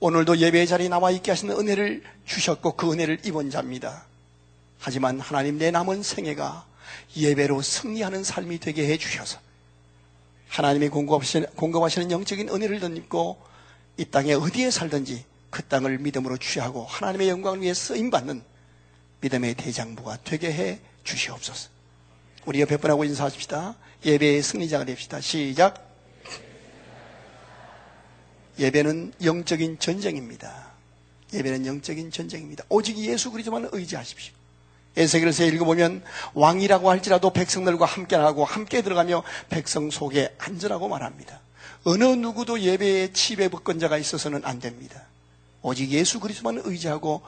오늘도 0.00 0.38
예배의 0.38 0.66
자리에 0.66 0.88
나와 0.88 1.10
있게 1.10 1.30
하시는 1.30 1.54
은혜를 1.54 2.02
주셨고 2.24 2.76
그 2.76 2.90
은혜를 2.90 3.26
입은 3.26 3.50
자입니다. 3.50 4.06
하지만 4.78 5.20
하나님 5.20 5.58
내 5.58 5.70
남은 5.70 6.02
생애가 6.02 6.66
예배로 7.14 7.60
승리하는 7.60 8.24
삶이 8.24 8.58
되게 8.60 8.88
해 8.88 8.96
주셔서 8.96 9.38
하나님이 10.48 10.88
공급하시는, 10.88 11.48
공급하시는 11.56 12.10
영적인 12.10 12.48
은혜를 12.48 12.80
덧입고 12.80 13.38
이 13.98 14.06
땅에 14.06 14.32
어디에 14.32 14.70
살든지 14.70 15.26
그 15.50 15.62
땅을 15.62 15.98
믿음으로 15.98 16.38
취하고 16.38 16.86
하나님의 16.86 17.28
영광을 17.28 17.60
위해 17.60 17.74
쓰임받는 17.74 18.42
믿음의 19.20 19.56
대장부가 19.56 20.20
되게 20.24 20.50
해 20.50 20.80
주시옵소서. 21.04 21.73
우리 22.46 22.61
옆에 22.61 22.76
분하고 22.76 23.04
인사하십시다. 23.04 23.74
예배의 24.04 24.42
승리자가 24.42 24.85
됩시다. 24.85 25.20
시작. 25.20 25.90
예배는 28.59 29.14
영적인 29.22 29.78
전쟁입니다. 29.78 30.72
예배는 31.33 31.66
영적인 31.66 32.11
전쟁입니다. 32.11 32.64
오직 32.68 32.98
예수 32.98 33.30
그리스도만 33.30 33.70
의지하십시오. 33.72 34.35
에세겔서 34.96 35.44
읽어보면 35.46 36.04
왕이라고 36.35 36.90
할지라도 36.90 37.33
백성들과 37.33 37.87
함께 37.87 38.14
하고 38.14 38.44
함께 38.44 38.83
들어가며 38.83 39.24
백성 39.48 39.90
속에 39.90 40.35
안전하고 40.38 40.88
말합니다. 40.88 41.40
어느 41.85 42.04
누구도 42.04 42.61
예배에 42.61 43.12
치배 43.12 43.48
법권자가 43.48 43.98
있어서는 43.98 44.42
안 44.44 44.61
됩니다. 44.61 45.02
오직 45.62 45.90
예수 45.90 46.20
그리스도만 46.20 46.61
의지하고 46.64 47.22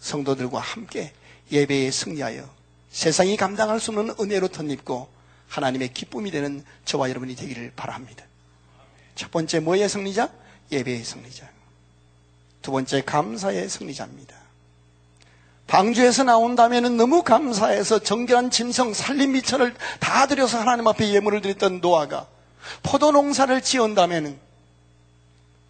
성도들과 0.00 0.58
함께 0.58 1.12
예배에 1.50 1.90
승리하여 1.90 2.55
세상이 2.96 3.36
감당할 3.36 3.78
수 3.78 3.90
없는 3.90 4.14
은혜로 4.18 4.48
덧입고 4.48 5.06
하나님의 5.48 5.92
기쁨이 5.92 6.30
되는 6.30 6.64
저와 6.86 7.10
여러분이 7.10 7.36
되기를 7.36 7.72
바랍니다. 7.76 8.24
첫 9.14 9.30
번째 9.30 9.60
뭐의 9.60 9.86
승리자? 9.86 10.30
예배의 10.72 11.04
승리자. 11.04 11.46
두 12.62 12.72
번째 12.72 13.02
감사의 13.02 13.68
승리자입니다. 13.68 14.34
방주에서 15.66 16.24
나온다면 16.24 16.96
너무 16.96 17.22
감사해서 17.22 17.98
정결한 17.98 18.50
짐승 18.50 18.94
살림 18.94 19.32
미천을 19.32 19.74
다 20.00 20.26
들여서 20.26 20.58
하나님 20.58 20.88
앞에 20.88 21.12
예물을 21.12 21.42
드렸던 21.42 21.82
노아가 21.82 22.26
포도 22.82 23.12
농사를 23.12 23.60
지은다면 23.60 24.40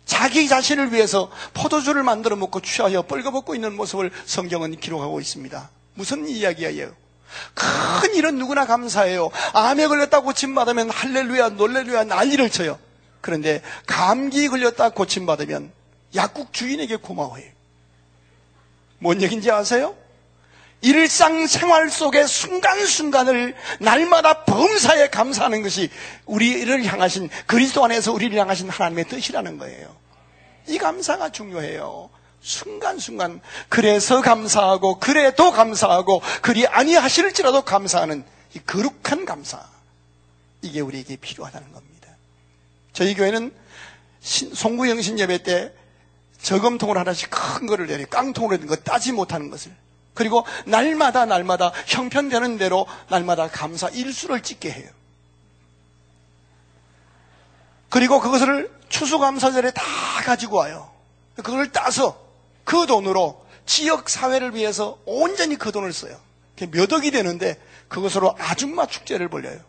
자기 0.05 0.47
자신을 0.47 0.93
위해서 0.93 1.29
포도주를 1.55 2.05
만들어 2.05 2.37
먹고 2.37 2.61
취하여 2.61 3.03
뻘거벗고 3.03 3.57
있는 3.57 3.75
모습을 3.75 4.13
성경은 4.27 4.79
기록하고 4.79 5.21
있습니다. 5.21 5.71
무슨 5.95 6.29
이야기예요? 6.29 7.06
큰 7.55 8.15
일은 8.15 8.39
누구나 8.39 8.67
감사해요. 8.67 9.31
암에 9.53 9.87
걸렸다 9.87 10.21
고침받으면 10.21 10.91
할렐루야, 10.91 11.51
놀렐루야 11.51 12.05
난리를 12.05 12.51
쳐요. 12.51 12.79
그런데 13.21 13.63
감기 13.87 14.49
걸렸다 14.49 14.91
고침받으면 14.91 15.73
약국 16.15 16.53
주인에게 16.53 16.97
고마워해요. 16.97 17.51
뭔 18.99 19.21
얘기인지 19.23 19.51
아세요? 19.51 19.95
일상생활 20.83 21.91
속의 21.91 22.29
순간순간을 22.29 23.55
날마다 23.81 24.45
범사에 24.45 25.09
감사하는 25.09 25.63
것이 25.63 25.91
우리를 26.27 26.85
향하신 26.85 27.29
그리스도 27.47 27.85
안에서 27.85 28.13
우리를 28.13 28.39
향하신 28.39 28.69
하나님의 28.69 29.07
뜻이라는 29.07 29.59
거예요. 29.59 29.97
이 30.67 30.79
감사가 30.79 31.31
중요해요. 31.31 32.11
순간순간 32.47 33.41
그래서 33.69 34.21
감사하고 34.23 35.01
그래도 35.01 35.51
감사하고 35.51 36.23
그리 36.43 36.65
아니하실지라도 36.65 37.63
감사하는 37.63 38.25
이 38.55 38.61
거룩한 38.61 39.25
감사 39.25 39.67
이게 40.63 40.81
우리에게 40.81 41.17
필요하다는 41.17 41.73
겁니다. 41.73 42.09
저희 42.93 43.15
교회는 43.17 43.53
송구영신 44.21 45.19
예배 45.19 45.43
때 45.43 45.73
저금통을 46.41 46.97
하나씩 46.97 47.31
큰 47.31 47.67
거를 47.67 47.89
내려 47.89 48.07
깡통으로 48.07 48.59
된거 48.59 48.77
따지 48.77 49.11
못하는 49.11 49.51
것을 49.51 49.75
그리고 50.15 50.47
날마다 50.67 51.27
날마다 51.27 51.73
형편되는 51.87 52.59
대로 52.59 52.87
날마다 53.09 53.49
감사 53.49 53.89
일수를 53.89 54.43
찍게 54.43 54.71
해요. 54.71 54.89
그리고 57.91 58.21
그것을 58.21 58.71
추수감사절에 58.89 59.73
다 59.73 59.83
가지고 60.25 60.59
와요. 60.59 60.93
그걸 61.35 61.73
따서 61.73 62.26
그 62.67 62.85
돈으로 62.87 63.47
지역 63.65 64.11
사회를 64.11 64.57
위해서 64.57 64.99
온전히 65.07 65.57
그 65.57 65.71
돈을 65.71 65.93
써요. 65.93 66.19
몇 66.73 66.93
억이 66.93 67.13
되는데 67.13 67.57
그것으로 67.87 68.35
아줌마 68.39 68.87
축제를 68.87 69.29
벌려요. 69.29 69.61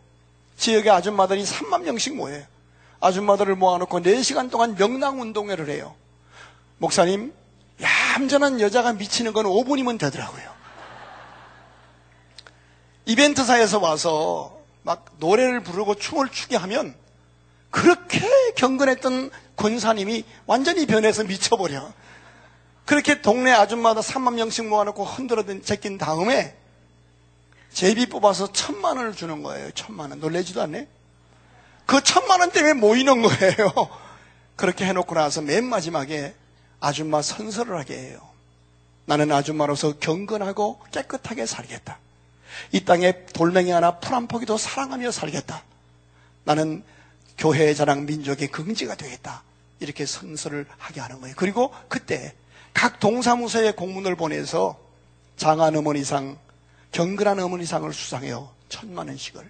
지역의 0.56 0.90
아줌마들이 0.90 1.44
3만 1.44 1.82
명씩 1.84 2.16
모여요. 2.16 2.42
아줌마들을 3.00 3.54
모아놓고 3.54 4.00
4시간 4.00 4.50
동안 4.50 4.74
명랑운동회를 4.74 5.70
해요. 5.70 5.94
목사님, 6.78 7.32
얌전한 7.80 8.60
여자가 8.60 8.92
미치는 8.94 9.32
건 9.32 9.46
5분이면 9.46 10.00
되더라고요. 10.00 10.58
이벤트사에서 13.06 13.78
와서 13.78 14.58
막 14.82 15.06
노래를 15.18 15.60
부르고 15.60 15.94
춤을 15.94 16.30
추게 16.30 16.56
하면 16.56 16.96
그렇게 17.70 18.20
경건했던 18.56 19.30
권사님이 19.54 20.24
완전히 20.46 20.84
변해서 20.86 21.22
미쳐버려. 21.22 21.92
그렇게 22.88 23.20
동네 23.20 23.52
아줌마다 23.52 24.00
3만 24.00 24.32
명씩 24.32 24.66
모아놓고 24.66 25.04
흔들어 25.04 25.44
제낀 25.60 25.98
다음에 25.98 26.56
제비 27.70 28.06
뽑아서 28.06 28.50
천만 28.54 28.96
원을 28.96 29.14
주는 29.14 29.42
거예요. 29.42 29.70
천만 29.72 30.08
원. 30.08 30.20
놀래지도 30.20 30.62
않네? 30.62 30.88
그 31.84 32.02
천만 32.02 32.40
원 32.40 32.50
때문에 32.50 32.72
모이는 32.72 33.20
거예요. 33.20 33.74
그렇게 34.56 34.86
해놓고 34.86 35.14
나서 35.14 35.42
맨 35.42 35.66
마지막에 35.66 36.34
아줌마 36.80 37.20
선서를 37.20 37.76
하게 37.76 37.98
해요. 37.98 38.26
나는 39.04 39.32
아줌마로서 39.32 39.98
경건하고 39.98 40.80
깨끗하게 40.90 41.44
살겠다. 41.44 41.98
이 42.72 42.86
땅에 42.86 43.26
돌멩이 43.26 43.70
하나 43.70 43.98
풀 43.98 44.14
한 44.14 44.26
포기도 44.28 44.56
사랑하며 44.56 45.10
살겠다. 45.10 45.62
나는 46.44 46.82
교회의 47.36 47.76
자랑 47.76 48.06
민족의 48.06 48.48
긍지가 48.48 48.94
되겠다. 48.94 49.42
이렇게 49.78 50.06
선서를 50.06 50.64
하게 50.78 51.02
하는 51.02 51.20
거예요. 51.20 51.34
그리고 51.36 51.70
그때 51.88 52.32
각 52.74 53.00
동사무소에 53.00 53.72
공문을 53.72 54.16
보내서 54.16 54.78
장한 55.36 55.76
어머니상, 55.76 56.38
경건한 56.92 57.38
어머니상을 57.40 57.92
수상해요. 57.92 58.50
천만 58.68 59.08
원씩을. 59.08 59.48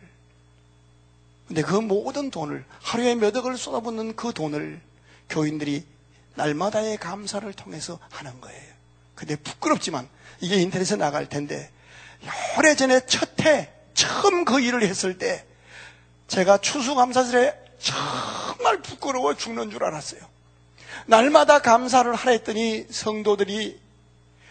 근데 1.46 1.62
그 1.62 1.74
모든 1.74 2.30
돈을 2.30 2.64
하루에 2.80 3.14
몇 3.14 3.34
억을 3.34 3.56
쏟아붓는 3.56 4.16
그 4.16 4.32
돈을 4.32 4.80
교인들이 5.30 5.84
날마다의 6.34 6.98
감사를 6.98 7.50
통해서 7.54 7.98
하는 8.10 8.40
거예요. 8.40 8.62
근데 9.14 9.34
부끄럽지만 9.36 10.08
이게 10.40 10.56
인터넷에 10.56 10.96
나갈 10.96 11.28
텐데 11.28 11.70
오래전에 12.58 13.06
첫해 13.06 13.70
처음 13.94 14.44
그 14.44 14.60
일을 14.60 14.82
했을 14.82 15.18
때 15.18 15.44
제가 16.28 16.58
추수감사절에 16.58 17.54
정말 17.78 18.80
부끄러워 18.82 19.34
죽는 19.34 19.70
줄 19.70 19.82
알았어요. 19.84 20.20
날마다 21.08 21.60
감사를 21.60 22.14
하라 22.14 22.32
했더니 22.32 22.86
성도들이 22.90 23.80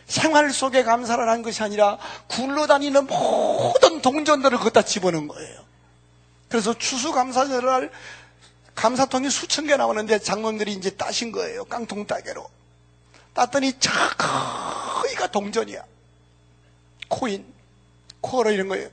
생활 0.08 0.52
속에 0.52 0.84
감사를 0.84 1.30
한 1.30 1.44
것이 1.44 1.62
아니라 1.62 2.00
굴러다니는 2.28 3.06
모든 3.06 4.02
동전들을 4.02 4.58
거기다 4.58 4.82
집어넣은 4.82 5.28
거예요. 5.28 5.66
그래서 6.50 6.74
추수감사절을 6.74 7.70
할 7.70 7.92
감사통이 8.74 9.30
수천 9.30 9.68
개 9.68 9.76
나오는데 9.76 10.18
장로들이 10.18 10.74
이제 10.74 10.90
따신 10.90 11.32
거예요. 11.32 11.66
깡통 11.66 12.08
따개로. 12.08 12.50
땄더니 13.36 13.74
거의가 14.18 15.28
동전이야. 15.28 15.84
코인, 17.08 17.46
코어로 18.22 18.50
이런 18.50 18.68
거예요. 18.68 18.90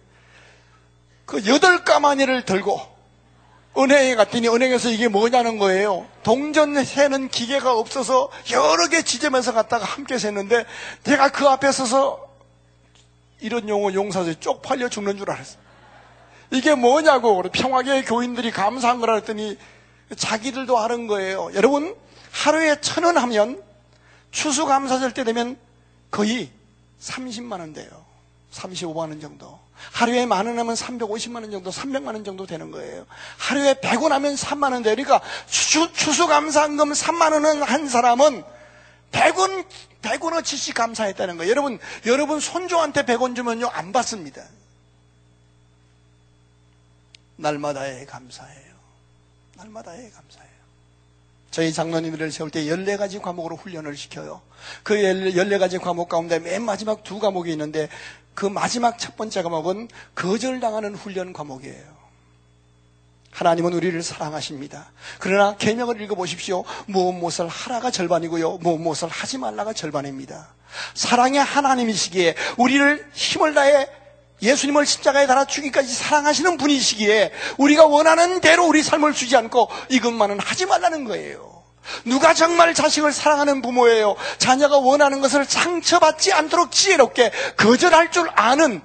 그 1.24 1.46
여덟 1.46 1.82
가마니를 1.82 2.44
들고 2.44 2.93
은행에 3.76 4.14
갔더니 4.14 4.48
은행에서 4.48 4.90
이게 4.90 5.08
뭐냐는 5.08 5.58
거예요. 5.58 6.06
동전 6.22 6.82
세는 6.84 7.28
기계가 7.28 7.76
없어서 7.76 8.30
여러 8.52 8.88
개 8.88 9.02
지점에서 9.02 9.52
갔다가 9.52 9.84
함께 9.84 10.16
셌는데 10.16 10.64
내가 11.02 11.28
그 11.30 11.48
앞에 11.48 11.72
서서 11.72 12.24
이런 13.40 13.68
용어 13.68 13.92
용사들 13.92 14.36
쪽팔려 14.36 14.88
죽는 14.88 15.16
줄 15.18 15.30
알았어. 15.30 15.56
이게 16.52 16.74
뭐냐고 16.74 17.42
평화계 17.42 18.04
교인들이 18.04 18.52
감사한 18.52 19.00
거라 19.00 19.14
했더니 19.16 19.58
자기들도 20.16 20.76
하는 20.76 21.08
거예요. 21.08 21.50
여러분 21.54 21.96
하루에 22.30 22.80
천 22.80 23.04
원 23.04 23.18
하면 23.18 23.60
추수감사절 24.30 25.12
때 25.12 25.24
되면 25.24 25.56
거의 26.12 26.50
30만 27.00 27.58
원 27.58 27.72
돼요. 27.72 28.03
35만 28.54 28.96
원 28.96 29.20
정도. 29.20 29.58
하루에 29.92 30.24
만 30.24 30.46
원 30.46 30.58
하면 30.58 30.74
350만 30.74 31.42
원 31.42 31.50
정도, 31.50 31.70
300만 31.70 32.06
원 32.06 32.24
정도 32.24 32.46
되는 32.46 32.70
거예요. 32.70 33.06
하루에 33.38 33.74
100원 33.74 34.10
하면 34.10 34.34
3만 34.34 34.72
원 34.72 34.82
돼요. 34.82 34.94
그러니까 34.94 35.20
추, 35.48 35.88
수 35.92 36.26
감사금 36.26 36.76
3만 36.92 37.32
원은 37.32 37.62
한 37.62 37.88
사람은 37.88 38.44
100원, 39.12 39.66
100원어치씩 40.02 40.74
감사했다는 40.74 41.36
거예요. 41.36 41.50
여러분, 41.50 41.78
여러분 42.06 42.40
손주한테 42.40 43.02
100원 43.04 43.36
주면요, 43.36 43.68
안 43.68 43.92
받습니다. 43.92 44.42
날마다의 47.36 48.06
감사예요. 48.06 48.74
날마다의 49.56 50.10
감사예요. 50.12 50.54
저희 51.50 51.72
장로님들을 51.72 52.32
세울 52.32 52.50
때 52.50 52.64
14가지 52.64 53.22
과목으로 53.22 53.54
훈련을 53.56 53.96
시켜요. 53.96 54.42
그 54.82 54.94
14가지 54.94 55.80
과목 55.80 56.08
가운데 56.08 56.40
맨 56.40 56.62
마지막 56.62 57.04
두 57.04 57.20
과목이 57.20 57.52
있는데 57.52 57.88
그 58.34 58.46
마지막 58.46 58.98
첫 58.98 59.16
번째 59.16 59.42
과목은 59.42 59.88
거절당하는 60.14 60.94
훈련 60.94 61.32
과목이에요. 61.32 61.94
하나님은 63.30 63.72
우리를 63.72 64.00
사랑하십니다. 64.02 64.92
그러나 65.18 65.56
계명을 65.56 66.00
읽어보십시오. 66.00 66.64
무엇 66.86 67.12
무엇을 67.12 67.48
하라가 67.48 67.90
절반이고요. 67.90 68.58
무엇 68.58 68.78
무엇을 68.78 69.08
하지 69.08 69.38
말라가 69.38 69.72
절반입니다. 69.72 70.54
사랑의 70.94 71.42
하나님이시기에 71.42 72.36
우리를 72.58 73.10
힘을 73.12 73.54
다해 73.54 73.88
예수님을 74.42 74.86
십자가에 74.86 75.26
달아 75.26 75.46
죽기까지 75.46 75.92
사랑하시는 75.92 76.56
분이시기에 76.58 77.32
우리가 77.58 77.86
원하는 77.86 78.40
대로 78.40 78.66
우리 78.66 78.82
삶을 78.82 79.14
주지 79.14 79.36
않고 79.36 79.68
이것만은 79.90 80.38
하지 80.38 80.66
말라는 80.66 81.04
거예요. 81.04 81.63
누가 82.04 82.34
정말 82.34 82.74
자식을 82.74 83.12
사랑하는 83.12 83.62
부모예요? 83.62 84.16
자녀가 84.38 84.78
원하는 84.78 85.20
것을 85.20 85.44
상처받지 85.44 86.32
않도록 86.32 86.70
지혜롭게 86.72 87.30
거절할 87.56 88.10
줄 88.10 88.28
아는 88.34 88.80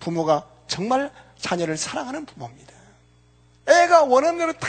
부모가 0.00 0.46
정말 0.66 1.10
자녀를 1.40 1.76
사랑하는 1.76 2.26
부모입니다. 2.26 2.72
애가 3.68 4.02
원하는 4.04 4.38
대로 4.38 4.52
다 4.52 4.68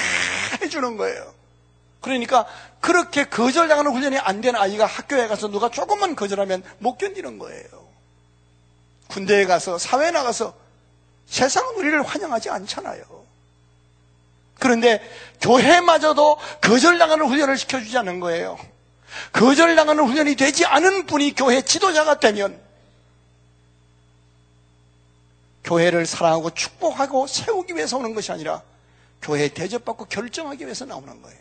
해주는 0.61 0.97
거예요. 0.97 1.33
그러니까 2.01 2.45
그렇게 2.79 3.25
거절당하는 3.25 3.91
훈련이 3.91 4.17
안 4.17 4.41
된 4.41 4.55
아이가 4.55 4.85
학교에 4.85 5.27
가서 5.27 5.49
누가 5.49 5.69
조금만 5.69 6.15
거절하면 6.15 6.63
못 6.79 6.97
견디는 6.97 7.37
거예요. 7.37 7.65
군대에 9.07 9.45
가서 9.45 9.77
사회에 9.77 10.11
나가서 10.11 10.53
세상은 11.27 11.75
우리를 11.75 12.01
환영하지 12.03 12.49
않잖아요. 12.49 13.03
그런데 14.61 15.01
교회마저도 15.41 16.37
거절당하는 16.61 17.25
훈련을 17.25 17.57
시켜주지 17.57 17.97
않는 17.97 18.19
거예요. 18.19 18.59
거절당하는 19.33 20.05
훈련이 20.05 20.35
되지 20.35 20.65
않은 20.65 21.07
분이 21.07 21.33
교회 21.33 21.61
지도자가 21.63 22.19
되면 22.19 22.61
교회를 25.63 26.05
사랑하고 26.05 26.51
축복하고 26.51 27.25
세우기 27.25 27.75
위해서 27.75 27.97
오는 27.97 28.13
것이 28.13 28.31
아니라 28.31 28.61
교회 29.19 29.47
대접받고 29.47 30.05
결정하기 30.05 30.63
위해서 30.63 30.85
나오는 30.85 31.21
거예요. 31.21 31.39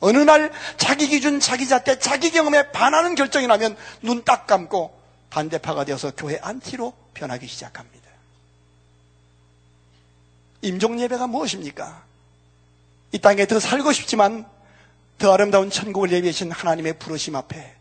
어느 0.00 0.18
날 0.18 0.52
자기 0.76 1.06
기준, 1.06 1.38
자기 1.38 1.68
잣대, 1.68 2.00
자기 2.00 2.32
경험에 2.32 2.72
반하는 2.72 3.14
결정이 3.14 3.46
나면 3.46 3.76
눈 4.02 4.24
딱 4.24 4.48
감고 4.48 5.00
반대파가 5.30 5.84
되어서 5.84 6.10
교회 6.16 6.38
안티로 6.42 6.92
변하기 7.14 7.46
시작합니다. 7.46 8.10
임종 10.62 10.98
예배가 11.00 11.28
무엇입니까? 11.28 12.06
이 13.16 13.18
땅에 13.18 13.46
더 13.46 13.58
살고 13.58 13.94
싶지만 13.94 14.44
더 15.16 15.32
아름다운 15.32 15.70
천국을 15.70 16.12
예비하신 16.12 16.52
하나님의 16.52 16.98
부르심 16.98 17.34
앞에 17.34 17.74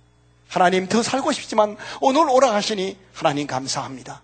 하나님 0.48 0.88
더 0.88 1.04
살고 1.04 1.34
싶지만 1.34 1.76
오늘 2.00 2.30
오라 2.30 2.54
하시니 2.54 2.98
하나님 3.14 3.46
감사합니다. 3.46 4.22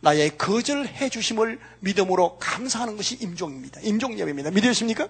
나의 0.00 0.38
거절 0.38 0.86
해 0.86 1.10
주심을 1.10 1.60
믿음으로 1.80 2.38
감사하는 2.38 2.96
것이 2.96 3.16
임종입니다. 3.20 3.82
임종 3.82 4.18
예배입니다. 4.18 4.50
믿으십니까? 4.50 5.08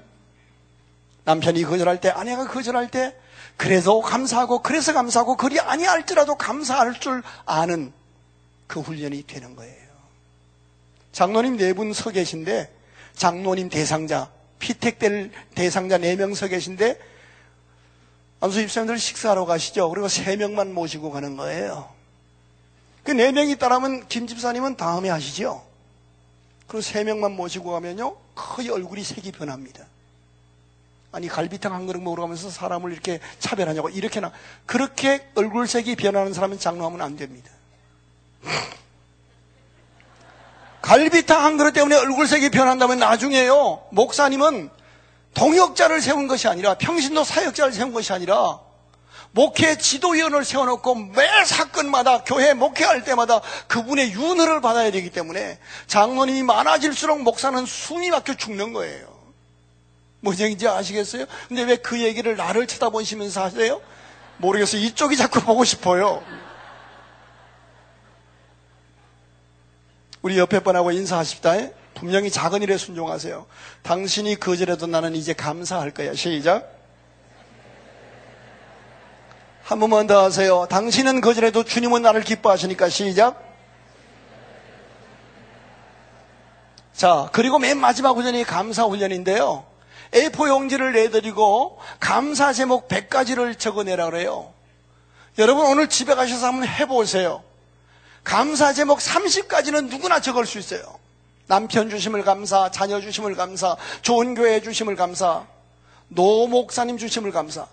남편이 1.22 1.62
거절할 1.62 2.00
때, 2.00 2.08
아내가 2.08 2.48
거절할 2.48 2.90
때, 2.90 3.14
그래도 3.56 4.00
감사하고, 4.00 4.62
그래서 4.62 4.92
감사하고, 4.92 5.36
그리 5.36 5.60
아니할지라도 5.60 6.34
감사할 6.34 6.98
줄 6.98 7.22
아는 7.46 7.92
그 8.66 8.80
훈련이 8.80 9.28
되는 9.28 9.54
거예요. 9.54 9.90
장로님 11.12 11.56
네 11.56 11.72
분 11.72 11.92
서 11.92 12.10
계신데, 12.10 12.74
장로님 13.14 13.68
대상자 13.68 14.28
피택될 14.60 15.32
대상자 15.56 15.98
4명 15.98 16.36
서 16.36 16.46
계신데 16.46 17.00
안수 18.40 18.60
집사님들 18.60 18.98
식사하러 18.98 19.44
가시죠. 19.44 19.90
그리고 19.90 20.06
3명만 20.06 20.72
모시고 20.72 21.10
가는 21.10 21.36
거예요. 21.36 21.92
그 23.02 23.12
4명이 23.12 23.58
따라면 23.58 24.06
김 24.08 24.26
집사님은 24.26 24.76
다음에 24.76 25.08
하시죠. 25.08 25.62
그리고 26.66 26.82
3명만 26.82 27.32
모시고 27.32 27.72
가면요. 27.72 28.16
거의 28.34 28.70
얼굴이 28.70 29.02
색이 29.02 29.32
변합니다. 29.32 29.84
아니 31.12 31.26
갈비탕 31.26 31.74
한 31.74 31.86
그릇 31.86 32.00
먹으러 32.00 32.22
가면서 32.22 32.50
사람을 32.50 32.92
이렇게 32.92 33.18
차별하냐고 33.40 33.88
이렇게나 33.88 34.30
그렇게 34.64 35.28
얼굴색이 35.34 35.96
변하는 35.96 36.32
사람은 36.32 36.58
장로하면 36.58 37.02
안 37.02 37.16
됩니다. 37.16 37.50
갈비탕 40.90 41.44
한 41.44 41.56
그릇 41.56 41.70
때문에 41.70 41.94
얼굴색이 41.94 42.50
변한다면 42.50 42.98
나중에요. 42.98 43.84
목사님은 43.92 44.70
동역자를 45.34 46.00
세운 46.00 46.26
것이 46.26 46.48
아니라 46.48 46.74
평신도 46.74 47.22
사역자를 47.22 47.72
세운 47.72 47.92
것이 47.92 48.12
아니라 48.12 48.58
목회 49.30 49.78
지도위원을 49.78 50.44
세워놓고 50.44 50.96
매 50.96 51.44
사건마다 51.44 52.24
교회 52.24 52.54
목회할 52.54 53.04
때마다 53.04 53.40
그분의 53.68 54.10
윤허를 54.14 54.60
받아야 54.60 54.90
되기 54.90 55.10
때문에 55.10 55.60
장로님이 55.86 56.42
많아질수록 56.42 57.22
목사는 57.22 57.64
숨이 57.64 58.10
막혀 58.10 58.34
죽는 58.34 58.72
거예요. 58.72 59.06
무슨 60.18 60.46
얘기인지 60.46 60.66
아시겠어요? 60.66 61.26
근데 61.46 61.62
왜 61.62 61.76
그 61.76 62.00
얘기를 62.00 62.36
나를 62.36 62.66
쳐다보시면서 62.66 63.44
하세요? 63.44 63.80
모르겠어요. 64.38 64.82
이쪽이 64.82 65.16
자꾸 65.16 65.40
보고 65.40 65.62
싶어요. 65.62 66.20
우리 70.22 70.38
옆에 70.38 70.60
분하고 70.60 70.92
인사하십다. 70.92 71.54
분명히 71.94 72.30
작은 72.30 72.62
일에 72.62 72.76
순종하세요. 72.76 73.46
당신이 73.82 74.40
거절해도 74.40 74.86
나는 74.86 75.14
이제 75.14 75.32
감사할 75.32 75.90
거야. 75.92 76.14
시작. 76.14 76.78
한 79.62 79.78
번만 79.78 80.06
더 80.06 80.24
하세요. 80.24 80.66
당신은 80.68 81.20
거절해도 81.20 81.64
주님은 81.64 82.02
나를 82.02 82.22
기뻐하시니까 82.22 82.88
시작. 82.88 83.50
자, 86.92 87.28
그리고 87.32 87.58
맨 87.58 87.78
마지막 87.78 88.16
훈련이 88.16 88.44
감사 88.44 88.84
훈련인데요. 88.84 89.64
A4 90.12 90.48
용지를 90.48 90.92
내드리고 90.92 91.78
감사 91.98 92.52
제목 92.52 92.88
100가지를 92.88 93.58
적어내라 93.58 94.10
그래요. 94.10 94.52
여러분 95.38 95.66
오늘 95.66 95.88
집에 95.88 96.14
가셔서 96.14 96.46
한번 96.46 96.68
해보세요. 96.68 97.42
감사 98.30 98.72
제목 98.72 99.00
30가지는 99.00 99.88
누구나 99.88 100.20
적을 100.20 100.46
수 100.46 100.60
있어요. 100.60 101.00
남편 101.48 101.90
주심을 101.90 102.22
감사, 102.22 102.70
자녀 102.70 103.00
주심을 103.00 103.34
감사, 103.34 103.76
좋은 104.02 104.36
교회 104.36 104.62
주심을 104.62 104.94
감사, 104.94 105.44
노 106.06 106.46
목사님 106.46 106.96
주심을 106.96 107.32
감사. 107.32 107.66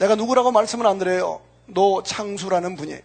내가 0.00 0.16
누구라고 0.16 0.50
말씀을 0.50 0.84
안 0.84 0.98
드려요. 0.98 1.40
노 1.66 2.02
창수라는 2.02 2.74
분이. 2.74 2.96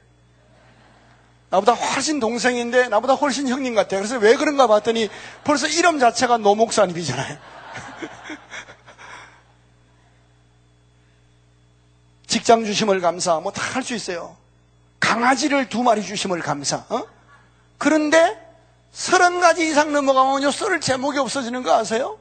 나보다 1.52 1.74
훨씬 1.74 2.20
동생인데 2.20 2.88
나보다 2.88 3.14
훨씬 3.14 3.48
형님 3.48 3.76
같아요. 3.76 4.00
그래서 4.00 4.18
왜 4.18 4.36
그런가 4.36 4.66
봤더니 4.66 5.10
벌써 5.44 5.68
이름 5.68 6.00
자체가 6.00 6.38
노 6.38 6.56
목사님이잖아요. 6.56 7.38
직장 12.26 12.66
주심을 12.66 13.00
감사, 13.00 13.40
뭐 13.40 13.52
다 13.52 13.62
할 13.62 13.84
수 13.84 13.94
있어요. 13.94 14.44
강아지를 15.06 15.70
두 15.70 15.84
마리 15.84 16.04
주심을 16.04 16.40
감사. 16.42 16.78
어? 16.90 17.08
그런데 17.78 18.42
서른 18.92 19.40
가지 19.40 19.68
이상 19.68 19.94
넘어가면요 19.94 20.50
쓸 20.52 20.82
제목이 20.82 21.20
없어지는 21.20 21.62
거 21.62 21.76
아세요? 21.76 22.18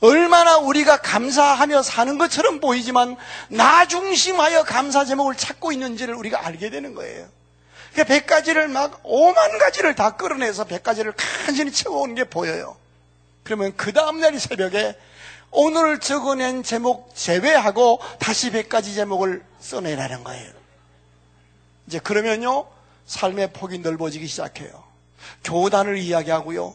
얼마나 0.00 0.58
우리가 0.58 0.98
감사하며 0.98 1.82
사는 1.82 2.18
것처럼 2.18 2.60
보이지만 2.60 3.16
나 3.48 3.86
중심하여 3.86 4.64
감사 4.64 5.06
제목을 5.06 5.36
찾고 5.36 5.72
있는지를 5.72 6.14
우리가 6.14 6.46
알게 6.46 6.68
되는 6.68 6.94
거예요. 6.94 7.26
그러니까 7.92 8.14
백 8.14 8.26
가지를 8.26 8.68
막 8.68 9.00
오만 9.02 9.58
가지를 9.58 9.94
다 9.94 10.16
끌어내서 10.16 10.64
백 10.64 10.82
가지를 10.82 11.14
간신히 11.16 11.72
채워오는 11.72 12.14
게 12.14 12.24
보여요. 12.24 12.76
그러면 13.42 13.72
그 13.76 13.92
다음날 13.94 14.38
새벽에 14.38 14.98
오늘 15.50 15.98
적어낸 16.00 16.62
제목 16.62 17.14
제외하고 17.14 18.00
다시 18.18 18.50
백 18.50 18.68
가지 18.68 18.94
제목을 18.94 19.42
써내라는 19.60 20.24
거예요. 20.24 20.63
이제 21.86 21.98
그러면요 21.98 22.66
삶의 23.06 23.52
폭이 23.52 23.78
넓어지기 23.78 24.26
시작해요. 24.26 24.84
교단을 25.42 25.98
이야기하고요. 25.98 26.74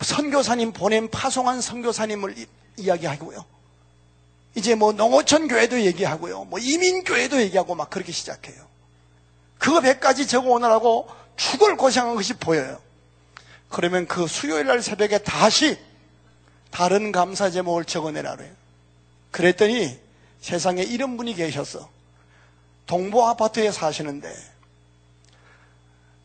선교사님 0.00 0.72
보낸 0.72 1.10
파송한 1.10 1.60
선교사님을 1.60 2.34
이야기하고요. 2.76 3.44
이제 4.54 4.74
뭐 4.74 4.92
농어촌 4.92 5.48
교회도 5.48 5.82
얘기하고요. 5.82 6.44
뭐 6.44 6.58
이민 6.58 7.04
교회도 7.04 7.40
얘기하고 7.42 7.74
막 7.74 7.90
그렇게 7.90 8.12
시작해요. 8.12 8.66
그거 9.58 9.80
100가지 9.80 10.28
적어 10.28 10.50
오느라고 10.50 11.08
죽을 11.36 11.76
고생한 11.76 12.14
것이 12.14 12.34
보여요. 12.34 12.80
그러면 13.68 14.06
그 14.06 14.26
수요일 14.26 14.66
날 14.66 14.82
새벽에 14.82 15.18
다시 15.18 15.78
다른 16.70 17.12
감사 17.12 17.50
제목을 17.50 17.84
적어내라 17.84 18.36
그래요. 18.36 18.52
그랬더니 19.30 19.98
세상에 20.40 20.82
이런 20.82 21.16
분이 21.16 21.34
계셨어. 21.34 21.88
동보 22.86 23.26
아파트에 23.26 23.72
사시는데 23.72 24.32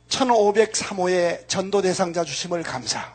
1503호의 0.09 1.47
전도 1.47 1.81
대상자 1.81 2.23
주심을 2.23 2.63
감사. 2.63 3.13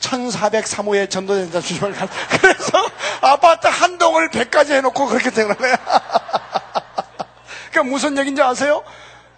1403호의 0.00 1.08
전도 1.08 1.34
대상자 1.34 1.60
주심을 1.60 1.92
감사. 1.92 2.14
그래서 2.38 2.72
아파트 3.20 3.66
한 3.68 3.98
동을 3.98 4.28
100까지 4.30 4.72
해놓고 4.72 5.06
그렇게 5.06 5.30
되는 5.30 5.56
거야. 5.56 5.76
그러니까 7.70 7.90
무슨 7.90 8.18
얘기인지 8.18 8.42
아세요? 8.42 8.84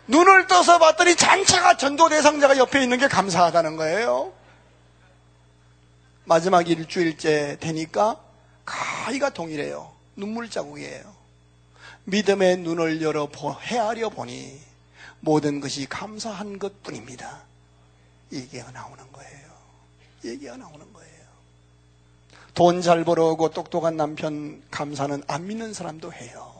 눈을 0.06 0.46
떠서 0.46 0.78
봤더니 0.78 1.16
전체가 1.16 1.76
전도 1.76 2.08
대상자가 2.08 2.56
옆에 2.58 2.82
있는 2.82 2.98
게 2.98 3.08
감사하다는 3.08 3.76
거예요. 3.76 4.32
마지막 6.24 6.68
일주일째 6.68 7.58
되니까 7.60 8.18
가위가 8.64 9.30
동일해요. 9.30 9.92
눈물 10.16 10.50
자국이에요. 10.50 11.23
믿음의 12.04 12.58
눈을 12.58 13.02
열어 13.02 13.28
헤아려 13.62 14.10
보니 14.10 14.60
모든 15.20 15.60
것이 15.60 15.86
감사한 15.86 16.58
것 16.58 16.82
뿐입니다. 16.82 17.42
얘기가 18.32 18.70
나오는 18.72 19.04
거예요. 19.12 19.50
얘기가 20.24 20.56
나오는 20.56 20.92
거예요. 20.92 21.14
돈 22.54 22.82
잘 22.82 23.04
벌어오고 23.04 23.50
똑똑한 23.50 23.96
남편 23.96 24.62
감사는 24.70 25.22
안 25.26 25.46
믿는 25.46 25.72
사람도 25.72 26.12
해요. 26.12 26.52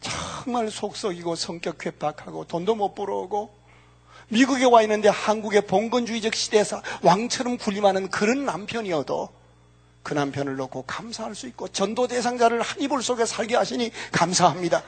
정말 0.00 0.70
속썩이고 0.70 1.34
성격 1.34 1.78
괴팍하고 1.78 2.44
돈도 2.46 2.74
못 2.74 2.94
벌어오고 2.94 3.52
미국에 4.28 4.64
와 4.64 4.82
있는데 4.82 5.08
한국의 5.08 5.66
봉건주의적 5.66 6.34
시대에서 6.34 6.82
왕처럼 7.02 7.58
군림하는 7.58 8.10
그런 8.10 8.44
남편이어도 8.44 9.28
그 10.06 10.14
남편을 10.14 10.54
놓고 10.54 10.82
감사할 10.82 11.34
수 11.34 11.48
있고 11.48 11.66
전도 11.66 12.06
대상자를 12.06 12.62
한 12.62 12.80
이불 12.80 13.02
속에 13.02 13.26
살게 13.26 13.56
하시니 13.56 13.90
감사합니다. 14.12 14.84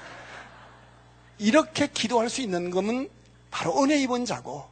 이렇게 1.39 1.89
기도할 1.89 2.31
수 2.31 2.41
있는 2.41 2.71
것은 2.71 3.11
바로 3.51 3.83
은혜 3.83 4.01
입은 4.01 4.27
자고 4.27 4.65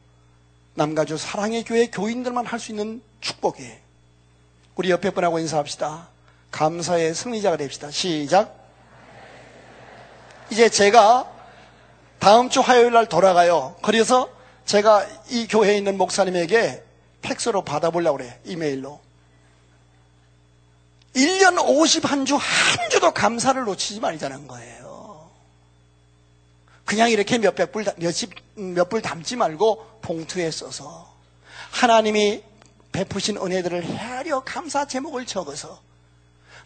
남가주 0.75 1.17
사랑의 1.17 1.65
교회 1.65 1.89
교인들만 1.89 2.47
할 2.47 2.61
수 2.61 2.71
있는 2.71 3.03
축복이에요. 3.21 3.77
우리 4.77 4.91
옆에 4.91 5.11
분하고 5.11 5.41
인사합시다. 5.41 6.11
감사의 6.53 7.17
승리자가 7.17 7.57
됩시다. 7.57 7.91
시작. 7.91 8.55
이제 10.51 10.69
제가 10.69 11.29
다음 12.21 12.51
주 12.51 12.61
화요일 12.61 12.93
날 12.93 13.07
돌아가요. 13.07 13.75
그래서 13.83 14.31
제가 14.65 15.09
이 15.29 15.49
교회에 15.49 15.77
있는 15.77 15.99
목사님에게 15.99 16.85
팩스로 17.23 17.63
받아보려고 17.63 18.19
그래요. 18.19 18.33
이메일로. 18.45 19.06
1년 21.17 21.57
51주 21.57 22.37
한 22.39 22.91
주도 22.91 23.13
감사를 23.13 23.63
놓치지 23.65 24.01
말자는 24.01 24.47
거예요. 24.47 25.31
그냥 26.85 27.11
이렇게 27.11 27.39
몇백 27.39 27.73
불, 27.73 27.85
몇십, 27.97 28.31
몇 28.55 28.89
불 28.89 29.03
담지 29.03 29.35
말고 29.37 30.01
봉투에 30.03 30.51
써서 30.51 31.13
하나님이 31.73 32.43
베푸신 32.93 33.37
은혜들을 33.39 33.85
헤아려 33.85 34.41
감사 34.45 34.87
제목을 34.87 35.27
적어서 35.27 35.81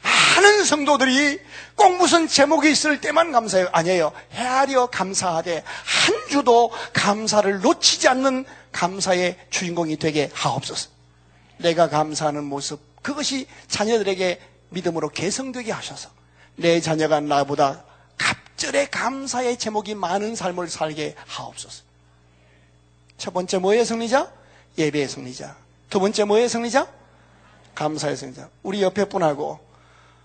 많은 0.03 0.65
성도들이 0.65 1.41
꼭 1.75 1.97
무슨 1.97 2.27
제목이 2.29 2.71
있을 2.71 3.01
때만 3.01 3.33
감사해요. 3.33 3.69
아니에요. 3.73 4.13
헤아려 4.33 4.87
감사하되 4.87 5.63
한 5.65 6.29
주도 6.31 6.71
감사를 6.93 7.61
놓치지 7.61 8.09
않는 8.09 8.45
감사의 8.73 9.37
주인공이 9.51 9.97
되게 9.97 10.31
하옵소서. 10.33 10.89
내가 11.59 11.89
감사하는 11.89 12.45
모습, 12.45 12.81
그것이 13.03 13.47
자녀들에게 13.69 14.41
믿음으로 14.71 15.09
개성되게 15.09 15.73
하셔서 15.73 16.11
내 16.57 16.81
자녀가 16.81 17.21
나보다 17.21 17.85
갑절의 18.17 18.91
감사의 18.91 19.59
제목이 19.59 19.95
많은 19.95 20.37
삶을 20.37 20.69
살게 20.69 21.15
하옵소서. 21.27 21.85
첫 23.17 23.33
번째 23.33 23.59
뭐의 23.59 23.85
승리자? 23.85 24.33
예배의 24.79 25.09
승리자. 25.09 25.57
두 25.89 26.01
번째 26.01 26.25
뭐의 26.25 26.49
승리자? 26.49 26.89
감사의 27.75 28.17
성자. 28.17 28.51
우리 28.63 28.83
옆에 28.83 29.07
분하고 29.07 29.59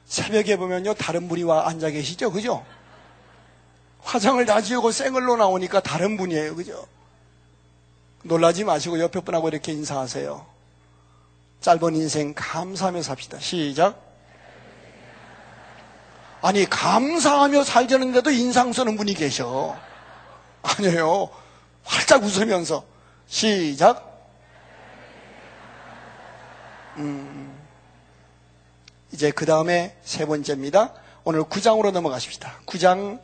새벽에 0.06 0.58
보면요, 0.58 0.94
다른 0.94 1.28
분이 1.28 1.44
와 1.44 1.68
앉아 1.68 1.90
계시죠? 1.90 2.32
그죠? 2.32 2.66
화장을 4.02 4.44
다 4.46 4.62
지우고 4.62 4.92
생얼로 4.92 5.38
나오니까 5.38 5.82
다른 5.82 6.16
분이에요. 6.18 6.56
그죠? 6.56 6.88
놀라지 8.24 8.64
마시고 8.64 9.00
옆에 9.00 9.20
분하고 9.22 9.48
이렇게 9.50 9.72
인사하세요. 9.72 10.46
짧은 11.66 11.96
인생 11.96 12.32
감사하며 12.36 13.02
삽시다. 13.02 13.40
시작. 13.40 14.00
아니, 16.44 16.70
감사하며 16.70 17.64
살자는데도 17.64 18.30
인상 18.30 18.72
쓰는 18.72 18.96
분이 18.96 19.16
계셔. 19.16 19.76
아니에요. 20.62 21.28
활짝 21.84 22.22
웃으면서. 22.22 22.86
시작. 23.26 24.30
음, 26.98 27.60
이제 29.12 29.32
그 29.32 29.48
다음에 29.48 29.98
세 30.04 30.28
번째입니다. 30.28 30.94
오늘 31.24 31.46
9장으로 31.46 31.90
넘어가십시다. 31.90 32.60
9장 32.68 33.20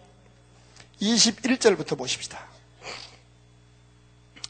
21절부터 0.99 1.95
보십시다. 1.95 2.39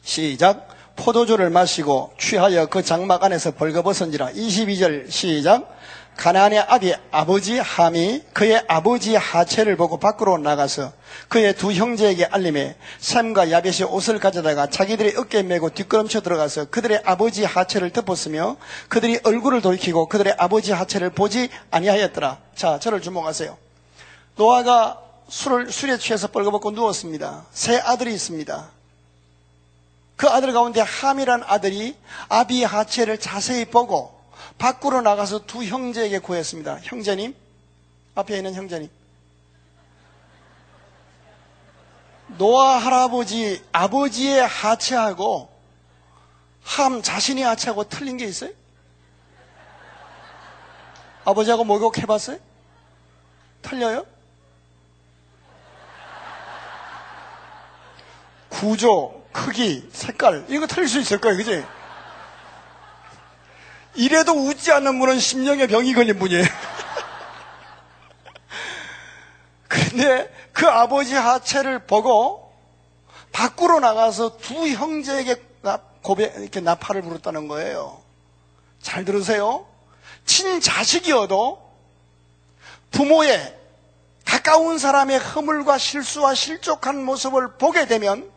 시작. 0.01 0.80
포도주를 1.01 1.49
마시고 1.49 2.13
취하여 2.19 2.67
그 2.67 2.83
장막 2.83 3.23
안에서 3.23 3.51
벌거벗은지라. 3.51 4.33
22절 4.33 5.09
시작. 5.09 5.67
가나안의 6.15 6.59
아비 6.59 6.93
아버지 7.09 7.57
함이 7.57 8.21
그의 8.33 8.63
아버지 8.67 9.15
하체를 9.15 9.77
보고 9.77 9.97
밖으로 9.97 10.37
나가서 10.37 10.91
그의 11.29 11.55
두 11.55 11.71
형제에게 11.71 12.25
알림해 12.25 12.75
샘과 12.99 13.49
야벳이 13.49 13.83
옷을 13.83 14.19
가져다가 14.19 14.67
자기들의 14.67 15.15
어깨에 15.17 15.41
메고 15.41 15.69
뒷걸음쳐 15.69 16.21
들어가서 16.21 16.65
그들의 16.65 17.01
아버지 17.05 17.43
하체를 17.45 17.89
덮었으며 17.91 18.57
그들이 18.89 19.19
얼굴을 19.23 19.61
돌이키고 19.61 20.07
그들의 20.09 20.35
아버지 20.37 20.71
하체를 20.73 21.09
보지 21.09 21.49
아니하였더라. 21.71 22.37
자, 22.55 22.77
저를 22.79 23.01
주목하세요. 23.01 23.57
노아가 24.35 24.99
술을 25.29 25.71
술에 25.71 25.97
취해서 25.97 26.27
벌거벗고 26.27 26.71
누웠습니다. 26.71 27.45
세 27.51 27.77
아들이 27.77 28.13
있습니다. 28.13 28.80
그 30.21 30.29
아들 30.29 30.53
가운데 30.53 30.81
함이란 30.81 31.41
아들이 31.47 31.97
아비 32.29 32.63
하체를 32.63 33.19
자세히 33.19 33.65
보고 33.65 34.21
밖으로 34.59 35.01
나가서 35.01 35.47
두 35.47 35.63
형제에게 35.63 36.19
구했습니다. 36.19 36.81
형제님, 36.83 37.35
앞에 38.13 38.37
있는 38.37 38.53
형제님. 38.53 38.87
노아 42.37 42.77
할아버지, 42.77 43.65
아버지의 43.71 44.45
하체하고 44.45 45.51
함 46.61 47.01
자신의 47.01 47.43
하체하고 47.43 47.85
틀린 47.85 48.17
게 48.17 48.25
있어요? 48.25 48.51
아버지하고 51.25 51.63
목욕 51.63 51.97
해봤어요? 51.97 52.37
틀려요? 53.63 54.05
구조, 58.49 59.20
크기, 59.31 59.87
색깔, 59.91 60.45
이거 60.49 60.67
틀릴 60.67 60.87
수 60.87 60.99
있을 60.99 61.19
거예요, 61.19 61.37
그지? 61.37 61.65
이래도 63.95 64.33
웃지 64.33 64.71
않는 64.71 64.99
분은 64.99 65.19
심령의 65.19 65.67
병이 65.67 65.93
걸린 65.93 66.17
분이에요. 66.17 66.43
근데 69.67 70.33
그 70.53 70.67
아버지 70.67 71.13
하체를 71.13 71.85
보고 71.85 72.53
밖으로 73.31 73.79
나가서 73.79 74.37
두 74.37 74.67
형제에게 74.67 75.35
고백, 76.01 76.35
이렇게 76.37 76.59
나팔을 76.59 77.03
불었다는 77.03 77.47
거예요. 77.47 78.01
잘 78.81 79.05
들으세요. 79.05 79.67
친자식이어도 80.25 81.61
부모의 82.91 83.57
가까운 84.25 84.77
사람의 84.77 85.19
허물과 85.19 85.77
실수와 85.77 86.33
실족한 86.33 87.03
모습을 87.03 87.57
보게 87.57 87.85
되면 87.85 88.30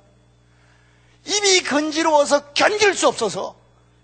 입이 1.26 1.64
건지러워서 1.64 2.52
견딜 2.52 2.94
수 2.94 3.08
없어서 3.08 3.56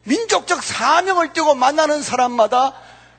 민족적 0.04 0.62
사명을 0.62 1.32
띠고 1.32 1.54
만나는 1.54 2.02
사람마다 2.02 2.74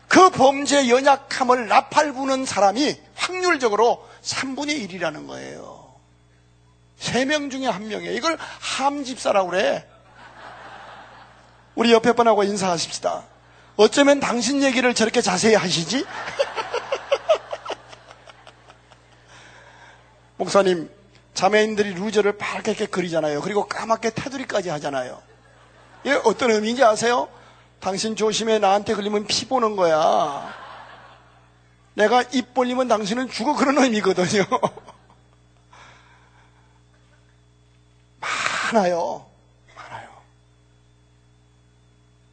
그 0.08 0.30
범죄 0.30 0.90
연약함을 0.90 1.68
나팔 1.68 2.14
부는 2.14 2.46
사람이 2.46 3.00
확률적으로 3.16 4.08
3분의 4.24 4.90
1이라는 4.90 5.28
거예요. 5.28 5.96
3명 7.00 7.50
중에 7.50 7.68
한 7.68 7.88
명이에요. 7.88 8.14
이걸 8.14 8.38
함집사라고 8.60 9.52
그래. 9.52 9.88
우리 11.76 11.94
옆에 11.94 12.12
분하고 12.12 12.44
인사하십시다. 12.44 13.24
어쩌면 13.78 14.20
당신 14.20 14.62
얘기를 14.62 14.94
저렇게 14.94 15.22
자세히 15.22 15.56
하시지? 15.56 16.06
목사님, 20.38 20.90
자매인들이 21.34 21.94
루저를 21.94 22.38
밝게 22.38 22.86
그리잖아요. 22.88 23.42
그리고 23.42 23.68
까맣게 23.68 24.12
테두리까지 24.12 24.70
하잖아요. 24.70 25.22
이게 26.04 26.20
어떤 26.24 26.52
의미인지 26.52 26.84
아세요? 26.84 27.30
당신 27.80 28.16
조심해 28.16 28.60
나한테 28.60 28.94
걸리면 28.96 29.26
피 29.28 29.48
보는 29.48 29.76
거야. 29.76 30.54
내가 31.94 32.24
입 32.32 32.54
벌리면 32.54 32.88
당신은 32.88 33.30
죽어 33.30 33.56
그런 33.56 33.78
의미거든요. 33.78 34.46
많아요. 38.74 39.26
많아요. 39.76 40.10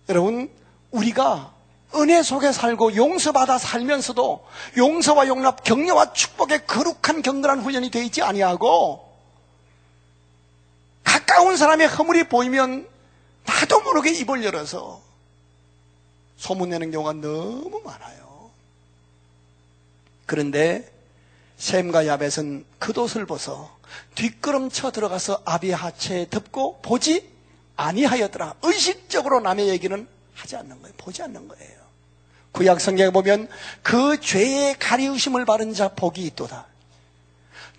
여러분, 0.09 0.51
우리가 0.91 1.53
은혜 1.95 2.23
속에 2.23 2.53
살고 2.53 2.97
용서받아 2.97 3.59
살면서도 3.59 4.47
용서와 4.77 5.27
용납, 5.29 5.65
격려와 5.65 6.13
축복의 6.13 6.67
거룩한 6.67 7.23
경건한 7.23 7.61
훈련이 7.61 7.91
되어 7.91 8.03
있지 8.03 8.23
아니하고 8.23 9.09
가까운 11.03 11.57
사람의 11.57 11.89
허물이 11.89 12.29
보이면 12.29 12.87
나도 13.45 13.81
모르게 13.81 14.13
입을 14.13 14.45
열어서 14.45 15.01
소문내는 16.37 16.91
경우가 16.91 17.15
너무 17.15 17.81
많아요. 17.85 18.51
그런데 20.27 20.93
샘과 21.57 22.07
야벳은 22.07 22.65
겉옷을 22.79 23.27
벗어 23.27 23.77
뒷걸음쳐 24.15 24.93
들어가서 24.93 25.43
아비 25.45 25.73
하체에 25.73 26.29
덮고 26.29 26.81
보지 26.83 27.29
아니하였더라. 27.77 28.57
의식적으로 28.63 29.41
남의 29.41 29.69
얘기는 29.69 30.07
하지 30.39 30.57
않는 30.57 30.81
거예요. 30.81 30.95
보지 30.97 31.23
않는 31.23 31.49
거예요. 31.49 31.79
구약 32.53 32.81
성경에 32.81 33.11
보면 33.11 33.49
그 33.83 34.21
죄의 34.21 34.79
가리우심을 34.79 35.45
바른 35.45 35.75
자 35.75 35.89
복이 35.89 36.23
있도다. 36.23 36.67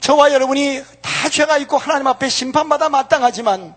저와 0.01 0.31
여러분이 0.33 0.83
다 1.01 1.29
죄가 1.29 1.57
있고 1.59 1.77
하나님 1.77 2.07
앞에 2.07 2.29
심판받아 2.29 2.89
마땅하지만 2.89 3.75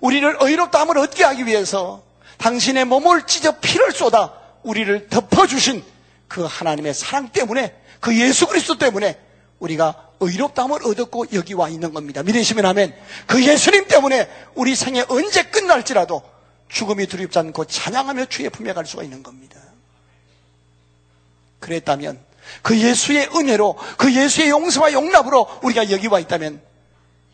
우리를 0.00 0.36
의롭다 0.40 0.80
함을 0.80 0.98
얻게 0.98 1.24
하기 1.24 1.46
위해서 1.46 2.02
당신의 2.38 2.84
몸을 2.84 3.26
찢어 3.26 3.58
피를 3.60 3.92
쏟아 3.92 4.34
우리를 4.62 5.08
덮어주신 5.08 5.82
그 6.28 6.44
하나님의 6.44 6.94
사랑 6.94 7.28
때문에 7.28 7.74
그 8.00 8.18
예수 8.18 8.46
그리스도 8.46 8.76
때문에 8.78 9.18
우리가 9.58 10.10
의롭다함을 10.20 10.86
얻었고 10.86 11.26
여기 11.34 11.54
와 11.54 11.68
있는 11.68 11.92
겁니다. 11.92 12.22
믿으시면 12.22 12.66
하면 12.66 12.94
그 13.26 13.44
예수님 13.44 13.86
때문에 13.86 14.28
우리 14.54 14.74
생에 14.74 15.04
언제 15.08 15.44
끝날지라도 15.44 16.22
죽음이 16.68 17.06
두렵지 17.06 17.38
않고 17.38 17.66
찬양하며 17.66 18.26
주의 18.26 18.50
품에 18.50 18.72
갈 18.72 18.86
수가 18.86 19.02
있는 19.02 19.22
겁니다. 19.22 19.60
그랬다면 21.60 22.18
그 22.62 22.78
예수의 22.78 23.30
은혜로 23.34 23.76
그 23.96 24.14
예수의 24.14 24.50
용서와 24.50 24.92
용납으로 24.92 25.60
우리가 25.62 25.90
여기 25.90 26.06
와 26.06 26.20
있다면 26.20 26.60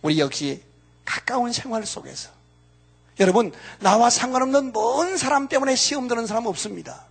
우리 0.03 0.19
역시 0.19 0.63
가까운 1.05 1.53
생활 1.53 1.85
속에서 1.85 2.31
여러분, 3.21 3.53
나와 3.81 4.11
상관없는 4.11 4.73
먼 4.73 5.17
사람 5.17 5.49
때문에 5.49 5.77
시험 5.77 6.09
드는 6.09 6.27
사람 6.27 6.47
없습니다. 6.47 7.05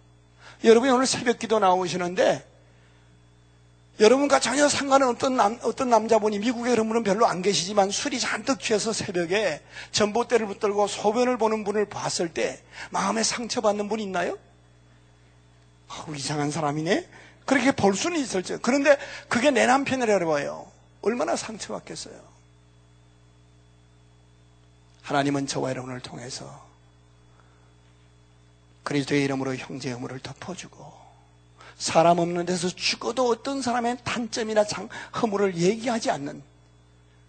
여러분이 0.63 0.91
오늘 0.91 1.05
새벽 1.05 1.39
기도 1.39 1.59
나오시는데, 1.59 2.45
여러분과 4.01 4.39
전혀 4.39 4.67
상관은 4.67 5.09
없던 5.09 5.37
남, 5.37 5.59
어떤 5.61 5.91
남자분이 5.91 6.39
미국에 6.39 6.71
그런 6.71 6.87
분은 6.87 7.03
별로 7.03 7.27
안 7.27 7.43
계시지만 7.43 7.91
술이 7.91 8.19
잔뜩 8.19 8.59
취해서 8.59 8.91
새벽에 8.91 9.61
전봇대를 9.91 10.47
붙들고 10.47 10.87
소변을 10.87 11.37
보는 11.37 11.63
분을 11.63 11.85
봤을 11.85 12.33
때 12.33 12.63
마음에 12.89 13.21
상처받는 13.21 13.87
분 13.87 13.99
있나요? 13.99 14.39
아우, 15.87 16.15
이상한 16.15 16.49
사람이네? 16.49 17.07
그렇게 17.45 17.71
볼 17.71 17.95
수는 17.95 18.19
있을지. 18.19 18.57
그런데 18.63 18.97
그게 19.29 19.51
내 19.51 19.67
남편이라고 19.67 20.31
봐요. 20.31 20.71
얼마나 21.03 21.35
상처받겠어요. 21.35 22.19
하나님은 25.03 25.45
저와 25.45 25.69
여러분을 25.69 25.99
통해서 25.99 26.65
그리스도의 28.81 29.23
이름으로 29.25 29.55
형제의 29.55 29.93
허물을 29.93 30.19
덮어주고 30.21 31.00
사람 31.81 32.19
없는 32.19 32.45
데서 32.45 32.67
죽어도 32.67 33.27
어떤 33.27 33.63
사람의 33.63 33.97
단점이나 34.03 34.63
장, 34.65 34.87
허물을 35.19 35.57
얘기하지 35.57 36.11
않는 36.11 36.43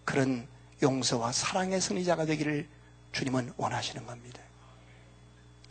그런 0.04 0.46
용서와 0.82 1.32
사랑의 1.32 1.80
선의자가 1.80 2.26
되기를 2.26 2.68
주님은 3.12 3.54
원하시는 3.56 4.04
겁니다. 4.04 4.40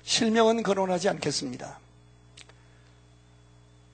실명은 0.02 0.64
거론하지 0.64 1.10
않겠습니다. 1.10 1.78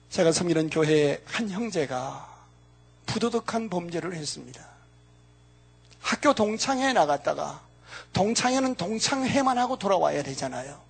제가 0.08 0.32
섬기는 0.32 0.70
교회의 0.70 1.20
한 1.26 1.50
형제가 1.50 2.46
부도덕한 3.04 3.68
범죄를 3.68 4.14
했습니다. 4.14 4.66
학교 6.00 6.32
동창회에 6.32 6.94
나갔다가 6.94 7.60
동창회는 8.14 8.76
동창회만 8.76 9.58
하고 9.58 9.78
돌아와야 9.78 10.22
되잖아요. 10.22 10.87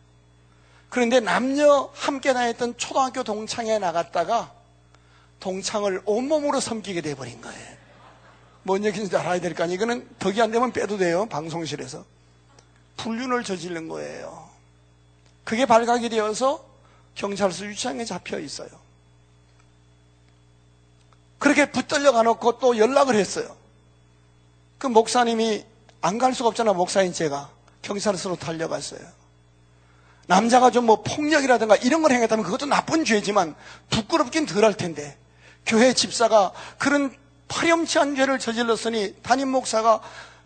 그런데 0.91 1.20
남녀 1.20 1.91
함께 1.95 2.32
다녔던 2.32 2.78
초등학교 2.78 3.22
동창회에 3.22 3.78
나갔다가 3.78 4.53
동창을 5.41 6.03
온몸으로 6.05 6.61
섬기게 6.61 7.03
돼버린 7.03 7.41
거예요. 7.41 7.78
뭔 8.62 8.84
얘기인지 8.84 9.14
알아야 9.16 9.41
될 9.41 9.55
거 9.55 9.64
아니에요. 9.64 9.76
이거는 9.76 10.09
덕이 10.18 10.41
안 10.43 10.51
되면 10.51 10.72
빼도 10.72 10.99
돼요. 10.99 11.26
방송실에서. 11.26 12.05
불륜을 12.97 13.45
저지른 13.45 13.89
거예요. 13.89 14.49
그게 15.45 15.64
발각이 15.66 16.09
되어서 16.09 16.64
경찰서 17.14 17.66
유치장에 17.66 18.05
잡혀 18.05 18.39
있어요. 18.39 18.68
그렇게 21.39 21.70
붙들려 21.70 22.12
가놓고 22.12 22.59
또 22.59 22.76
연락을 22.76 23.14
했어요. 23.14 23.57
그 24.78 24.86
목사님이 24.86 25.64
안 26.01 26.18
갈 26.18 26.34
수가 26.34 26.49
없잖아, 26.49 26.72
목사인 26.72 27.12
제가. 27.12 27.51
경찰서로 27.82 28.36
달려갔어요. 28.36 29.01
남자가 30.29 30.70
좀 30.70 30.85
뭐 30.87 31.03
폭력이라든가 31.03 31.76
이런 31.76 32.03
걸 32.03 32.12
행했다면 32.12 32.45
그것도 32.45 32.66
나쁜 32.66 33.05
죄지만 33.05 33.55
부끄럽긴 33.91 34.47
덜 34.47 34.62
할 34.64 34.74
텐데. 34.74 35.16
교회 35.66 35.93
집사가 35.93 36.53
그런 36.79 37.14
파렴치한 37.49 38.14
죄를 38.14 38.39
저질렀으니 38.39 39.16
담임 39.22 39.49
목사가 39.49 40.01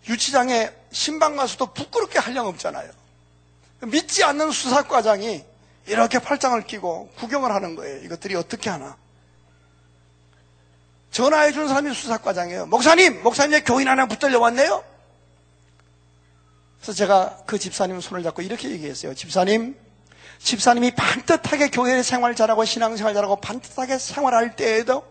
유치장에 0.09 0.71
신방 0.93 1.37
가서도 1.37 1.67
부끄럽게 1.75 2.19
할 2.19 2.35
양 2.37 2.47
없잖아요. 2.47 2.91
믿지 3.83 4.23
않는 4.25 4.53
수사과장이 4.53 5.45
이렇게 5.87 6.19
팔짱을 6.21 6.63
끼고 6.63 7.11
구경을 7.19 7.51
하는 7.53 7.75
거예요. 7.75 7.99
이것들이 8.05 8.37
어떻게 8.37 8.71
하나. 8.71 8.97
전화해 11.11 11.53
준 11.53 11.67
사람이 11.69 11.93
수사과장이에요. 11.93 12.67
목사님, 12.67 13.23
목사님 13.23 13.65
교인 13.65 13.89
하나 13.89 14.07
붙들려 14.07 14.39
왔네요? 14.39 14.85
그래서 16.83 16.95
제가 16.95 17.39
그 17.47 17.61
집사님 17.61 18.01
손을 18.01 18.25
잡고 18.25 18.43
이렇게 18.43 18.69
얘기했어요. 18.69 19.15
집사님, 19.15 19.77
집사님이 20.41 20.91
반듯하게 20.97 21.71
교회 21.71 22.03
생활 22.03 22.35
잘하고 22.35 22.65
신앙생활 22.65 23.15
잘하고 23.15 23.37
반듯하게 23.37 23.99
생활할 23.99 24.57
때에도 24.57 25.05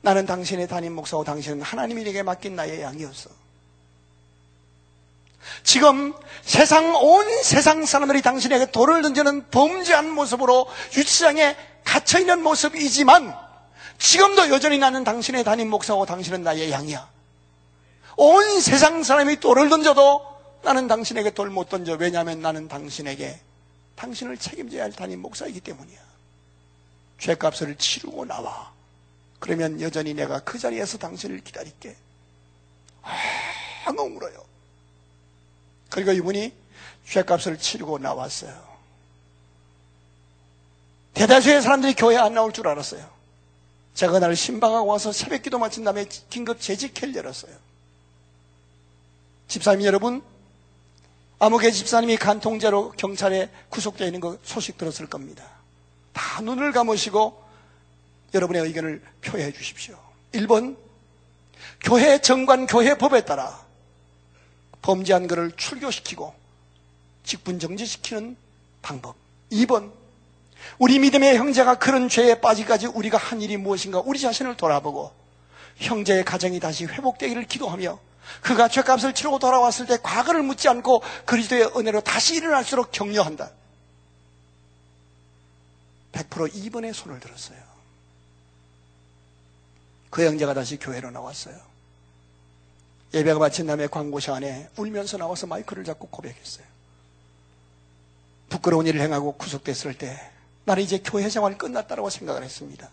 나는 0.00 0.26
당신의 0.26 0.66
담임 0.66 0.92
목사고 0.92 1.22
당신은 1.22 1.62
하나님이 1.62 2.02
내게 2.02 2.24
맡긴 2.24 2.56
나의 2.56 2.82
양이었어. 2.82 3.30
지금 5.62 6.14
세상 6.42 6.96
온 6.96 7.42
세상 7.44 7.86
사람들이 7.86 8.20
당신에게 8.20 8.72
돌을 8.72 9.02
던지는 9.02 9.48
범죄한 9.52 10.10
모습으로 10.10 10.66
유치장에 10.96 11.56
갇혀 11.84 12.18
있는 12.18 12.42
모습이지만 12.42 13.36
지금도 13.98 14.50
여전히 14.50 14.78
나는 14.78 15.04
당신의 15.04 15.44
담임 15.44 15.70
목사고 15.70 16.06
당신은 16.06 16.42
나의 16.42 16.72
양이야. 16.72 17.08
온 18.16 18.60
세상 18.60 19.04
사람이 19.04 19.38
돌을 19.38 19.68
던져도 19.68 20.33
나는 20.64 20.88
당신에게 20.88 21.30
돌 21.30 21.50
못 21.50 21.68
던져. 21.68 21.94
왜냐하면 21.94 22.40
나는 22.40 22.68
당신에게 22.68 23.38
당신을 23.96 24.38
책임져야 24.38 24.84
할 24.84 24.92
담임 24.92 25.20
목사이기 25.20 25.60
때문이야. 25.60 26.00
죄값을 27.18 27.76
치르고 27.76 28.24
나와. 28.24 28.72
그러면 29.38 29.80
여전히 29.80 30.14
내가 30.14 30.40
그 30.40 30.58
자리에서 30.58 30.98
당신을 30.98 31.40
기다릴게. 31.44 31.96
엉엉 33.86 34.16
울어요. 34.16 34.42
그리고 35.90 36.12
이분이 36.12 36.52
죄값을 37.06 37.58
치르고 37.58 37.98
나왔어요. 37.98 38.74
대다수의 41.12 41.62
사람들이 41.62 41.94
교회 41.94 42.16
안 42.16 42.34
나올 42.34 42.52
줄 42.52 42.66
알았어요. 42.66 43.08
제가 43.94 44.12
그날 44.12 44.34
신방하고 44.34 44.86
와서 44.86 45.12
새벽 45.12 45.42
기도 45.42 45.58
마친 45.58 45.84
다음에 45.84 46.06
긴급 46.30 46.60
재직회를 46.60 47.14
열었어요. 47.14 47.54
집사님 49.46 49.86
여러분, 49.86 50.22
아무개 51.44 51.70
집사님이 51.70 52.16
간통죄로 52.16 52.92
경찰에 52.92 53.50
구속되어 53.68 54.06
있는 54.06 54.18
거 54.18 54.38
소식 54.42 54.78
들었을 54.78 55.10
겁니다. 55.10 55.44
다 56.14 56.40
눈을 56.40 56.72
감으시고 56.72 57.44
여러분의 58.32 58.62
의견을 58.62 59.02
표해 59.20 59.52
주십시오. 59.52 59.98
1번, 60.32 60.78
교회 61.82 62.18
정관 62.22 62.66
교회 62.66 62.96
법에 62.96 63.26
따라 63.26 63.62
범죄한 64.80 65.26
것을 65.26 65.52
출교시키고 65.54 66.34
직분 67.24 67.58
정지시키는 67.58 68.38
방법. 68.80 69.14
2번, 69.52 69.92
우리 70.78 70.98
믿음의 70.98 71.36
형제가 71.36 71.74
그런 71.74 72.08
죄에 72.08 72.40
빠지기까지 72.40 72.86
우리가 72.86 73.18
한 73.18 73.42
일이 73.42 73.58
무엇인가 73.58 74.00
우리 74.02 74.18
자신을 74.18 74.56
돌아보고 74.56 75.12
형제의 75.76 76.24
가정이 76.24 76.58
다시 76.58 76.86
회복되기를 76.86 77.44
기도하며 77.44 77.98
그가 78.42 78.68
죄값을 78.68 79.14
치르고 79.14 79.38
돌아왔을 79.38 79.86
때 79.86 79.98
과거를 80.02 80.42
묻지 80.42 80.68
않고 80.68 81.02
그리스도의 81.24 81.72
은혜로 81.76 82.00
다시 82.02 82.36
일어날수록 82.36 82.92
격려한다. 82.92 83.50
100% 86.12 86.52
2번의 86.52 86.92
손을 86.92 87.20
들었어요. 87.20 87.58
그 90.10 90.24
형제가 90.24 90.54
다시 90.54 90.78
교회로 90.78 91.10
나왔어요. 91.10 91.56
예배가 93.12 93.38
마친 93.38 93.66
다음에 93.66 93.86
광고샤 93.86 94.34
안에 94.36 94.68
울면서 94.76 95.18
나와서 95.18 95.46
마이크를 95.46 95.84
잡고 95.84 96.08
고백했어요. 96.08 96.66
부끄러운 98.48 98.86
일을 98.86 99.00
행하고 99.00 99.32
구속됐을 99.36 99.98
때 99.98 100.18
나는 100.64 100.82
이제 100.82 101.00
교회 101.04 101.28
생활이 101.28 101.56
끝났다고 101.56 102.10
생각을 102.10 102.42
했습니다. 102.42 102.88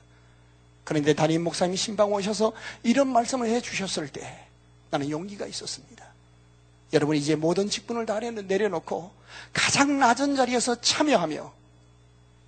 그런데 0.84 1.13
담임 1.13 1.43
목사님이 1.43 1.77
신방 1.77 2.11
오셔서 2.11 2.53
이런 2.84 3.07
말씀을 3.07 3.47
해 3.47 3.61
주셨을 3.61 4.09
때 4.09 4.47
나는 4.91 5.09
용기가 5.09 5.47
있었습니다. 5.47 6.05
여러분 6.93 7.15
이제 7.15 7.35
모든 7.35 7.69
직분을 7.69 8.05
다 8.05 8.19
내려놓고 8.19 9.11
가장 9.53 9.97
낮은 9.97 10.35
자리에서 10.35 10.79
참여하며 10.81 11.53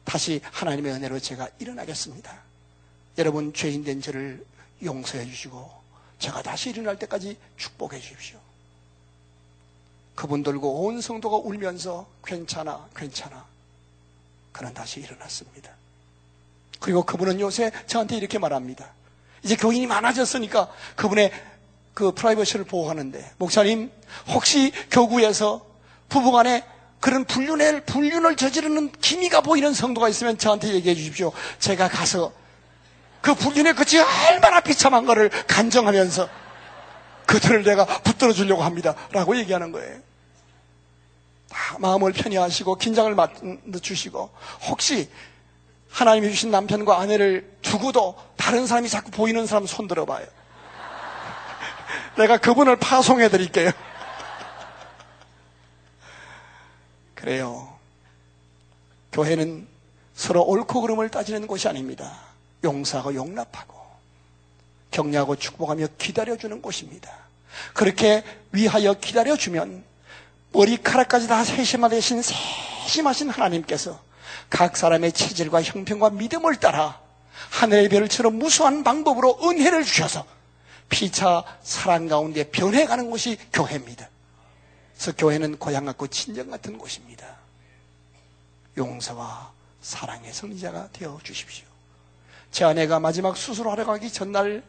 다시 0.03 0.41
하나님의 0.43 0.91
은혜로 0.93 1.19
제가 1.19 1.49
일어나겠습니다. 1.59 2.41
여러분 3.17 3.53
죄인 3.53 3.83
된 3.83 4.01
저를 4.01 4.45
용서해 4.83 5.25
주시고 5.25 5.71
제가 6.19 6.41
다시 6.41 6.69
일어날 6.69 6.99
때까지 6.99 7.37
축복해 7.57 7.99
주십시오. 7.99 8.37
그분 10.13 10.43
들고 10.43 10.85
온 10.85 11.01
성도가 11.01 11.37
울면서 11.37 12.07
괜찮아 12.23 12.87
괜찮아 12.95 13.45
그는 14.51 14.73
다시 14.73 14.99
일어났습니다. 14.99 15.71
그리고 16.79 17.03
그분은 17.03 17.39
요새 17.39 17.71
저한테 17.87 18.17
이렇게 18.17 18.37
말합니다. 18.37 18.91
이제 19.43 19.55
교인이 19.55 19.87
많아졌으니까 19.87 20.71
그분의 20.95 21.31
그 21.93 22.11
프라이버시를 22.11 22.65
보호하는데 22.65 23.33
목사님 23.37 23.91
혹시 24.29 24.71
교구에서 24.91 25.65
부부 26.09 26.31
간에 26.31 26.63
그런 26.99 27.25
불륜을 27.25 27.81
불륜을 27.81 28.35
저지르는 28.35 28.91
기미가 28.93 29.41
보이는 29.41 29.73
성도가 29.73 30.07
있으면 30.09 30.37
저한테 30.37 30.73
얘기해 30.73 30.95
주십시오. 30.95 31.31
제가 31.59 31.89
가서 31.89 32.31
그 33.21 33.33
불륜의 33.35 33.73
끝이 33.73 34.01
얼마나 34.29 34.59
비참한 34.61 35.05
것을 35.05 35.29
간정하면서 35.47 36.29
그들을 37.25 37.63
내가 37.63 37.85
붙들어 37.85 38.31
주려고 38.33 38.63
합니다. 38.63 38.95
라고 39.11 39.37
얘기하는 39.37 39.71
거예요. 39.71 39.99
마음을 41.79 42.11
편히 42.13 42.35
하시고 42.37 42.75
긴장을 42.75 43.13
맞추시고 43.15 44.29
혹시 44.69 45.09
하나님이 45.89 46.29
주신 46.31 46.51
남편과 46.51 46.99
아내를 46.99 47.57
두고도 47.61 48.15
다른 48.35 48.65
사람이 48.65 48.89
자꾸 48.89 49.11
보이는 49.11 49.45
사람 49.45 49.67
손 49.67 49.87
들어 49.87 50.05
봐요. 50.05 50.25
내가 52.17 52.37
그분을 52.37 52.75
파송해 52.77 53.29
드릴게요. 53.29 53.71
그래요. 57.15 57.73
교회는 59.11 59.67
서로 60.13 60.43
옳고 60.43 60.81
그름을 60.81 61.09
따지는 61.09 61.47
곳이 61.47 61.67
아닙니다. 61.67 62.11
용서하고 62.63 63.15
용납하고 63.15 63.75
격려하고 64.91 65.35
축복하며 65.35 65.87
기다려주는 65.97 66.61
곳입니다. 66.61 67.11
그렇게 67.73 68.23
위하여 68.51 68.93
기다려주면 68.93 69.83
머리카락까지 70.51 71.27
다 71.27 71.43
세심하 71.43 71.89
되신 71.89 72.21
세심하신 72.21 73.29
하나님께서 73.29 73.99
각 74.49 74.77
사람의 74.77 75.13
체질과 75.13 75.63
형편과 75.63 76.11
믿음을 76.11 76.57
따라 76.57 76.99
하늘의 77.49 77.89
별처럼 77.89 78.37
무수한 78.37 78.83
방법으로 78.83 79.39
은혜를 79.43 79.83
주셔서 79.83 80.25
피차 80.93 81.43
사랑 81.63 82.07
가운데 82.07 82.43
변해가는 82.43 83.09
곳이 83.09 83.35
교회입니다. 83.51 84.07
그래서 84.93 85.11
교회는 85.17 85.57
고향 85.57 85.85
같고 85.85 86.05
친정 86.05 86.51
같은 86.51 86.77
곳입니다. 86.77 87.25
용서와 88.77 89.51
사랑의 89.81 90.31
승리자가 90.31 90.89
되어 90.93 91.19
주십시오. 91.23 91.65
제 92.51 92.63
아내가 92.63 92.99
마지막 92.99 93.35
수술하러 93.35 93.87
가기 93.87 94.13
전날 94.13 94.61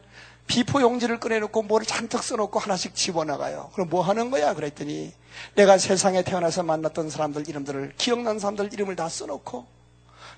B4 0.46 0.80
용지를 0.80 1.20
꺼내놓고 1.20 1.62
뭐를 1.62 1.86
잔뜩 1.86 2.22
써놓고 2.22 2.58
하나씩 2.58 2.94
집어나가요. 2.94 3.70
그럼 3.74 3.90
뭐 3.90 4.00
하는 4.00 4.30
거야? 4.30 4.54
그랬더니 4.54 5.12
내가 5.54 5.76
세상에 5.76 6.22
태어나서 6.22 6.62
만났던 6.62 7.10
사람들 7.10 7.50
이름들을 7.50 7.94
기억난 7.98 8.38
사람들 8.38 8.72
이름을 8.72 8.96
다 8.96 9.10
써놓고 9.10 9.66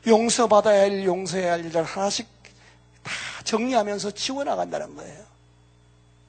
용서받아야 0.05 0.83
할 0.83 1.05
용서해야 1.05 1.53
할 1.53 1.65
일을 1.65 1.85
하나씩 1.85 2.27
정리하면서 3.45 4.11
지워나간다는 4.11 4.97
거예요. 4.97 5.36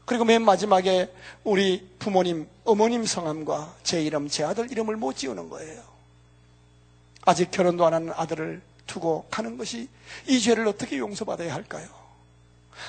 그리고 0.07 0.23
맨 0.23 0.41
마지막에 0.41 1.13
우리 1.43 1.85
부모님, 1.99 2.47
어머님 2.63 3.05
성함과 3.05 3.75
제 3.83 4.01
이름, 4.01 4.29
제 4.29 4.41
아들 4.45 4.71
이름을 4.71 4.95
못 4.95 5.17
지우는 5.17 5.49
거예요. 5.49 5.83
아직 7.25 7.51
결혼도 7.51 7.85
안 7.85 7.93
하는 7.93 8.13
아들을 8.15 8.61
두고 8.87 9.25
가는 9.29 9.57
것이 9.57 9.89
이 10.25 10.39
죄를 10.39 10.65
어떻게 10.65 10.97
용서받아야 10.97 11.53
할까요? 11.53 11.89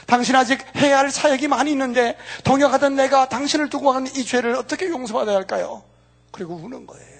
당신 0.06 0.36
아직 0.36 0.64
해야 0.76 0.98
할 0.98 1.10
사역이 1.10 1.48
많이 1.48 1.72
있는데 1.72 2.16
동역하던 2.44 2.94
내가 2.94 3.28
당신을 3.28 3.68
두고 3.68 3.92
가는 3.92 4.06
이 4.14 4.24
죄를 4.24 4.54
어떻게 4.54 4.88
용서받아야 4.88 5.34
할까요? 5.34 5.82
그리고 6.30 6.54
우는 6.54 6.86
거예요. 6.86 7.18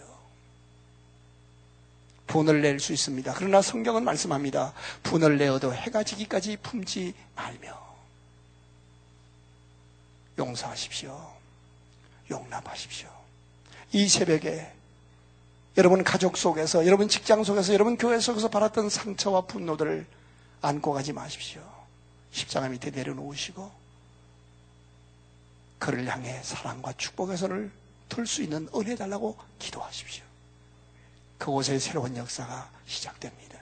분을 2.29 2.61
낼 2.63 2.79
수 2.79 2.93
있습니다. 2.93 3.35
그러나 3.37 3.61
성경은 3.63 4.05
말씀합니다. 4.05 4.75
분을 5.03 5.39
내어도 5.39 5.75
해가 5.75 6.05
지기까지 6.05 6.57
품지 6.63 7.15
말며 7.35 7.88
용서하십시오. 10.39 11.37
용납하십시오. 12.31 13.09
이 13.93 14.09
새벽에 14.09 14.73
여러분 15.77 16.03
가족 16.03 16.37
속에서, 16.37 16.87
여러분 16.87 17.09
직장 17.09 17.45
속에서, 17.45 17.73
여러분 17.73 17.97
교회 17.97 18.19
속에서 18.19 18.49
받았던 18.49 18.91
상처와 18.91 19.43
분노들을 19.43 20.07
안고 20.61 20.93
가지 20.93 21.13
마십시오. 21.13 21.63
십자가 22.33 22.69
밑에 22.69 22.91
내려놓으시고 22.91 23.71
그를 25.79 26.07
향해 26.13 26.43
사랑과 26.43 26.93
축복의 26.93 27.37
손을 27.37 27.71
들 28.09 28.27
수 28.27 28.43
있는 28.43 28.69
은혜 28.75 28.97
달라고 28.97 29.39
기도하십시오. 29.59 30.25
그곳에 31.39 31.79
새로운 31.79 32.17
역사가 32.17 32.71
시작됩니다. 32.87 33.61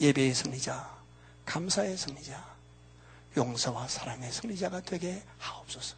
예배의 0.00 0.34
승리자, 0.34 0.90
감사의 1.46 1.96
승리자, 1.96 2.51
용서와 3.36 3.88
사랑의 3.88 4.30
승리자가 4.30 4.80
되게 4.80 5.22
하옵소서. 5.38 5.96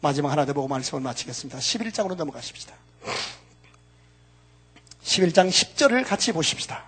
마지막 0.00 0.30
하나 0.30 0.44
더 0.44 0.52
보고 0.52 0.68
말씀을 0.68 1.02
마치겠습니다. 1.02 1.58
11장으로 1.58 2.14
넘어가십시다. 2.14 2.74
11장 5.02 5.48
10절을 5.48 6.06
같이 6.06 6.32
보십시다. 6.32 6.84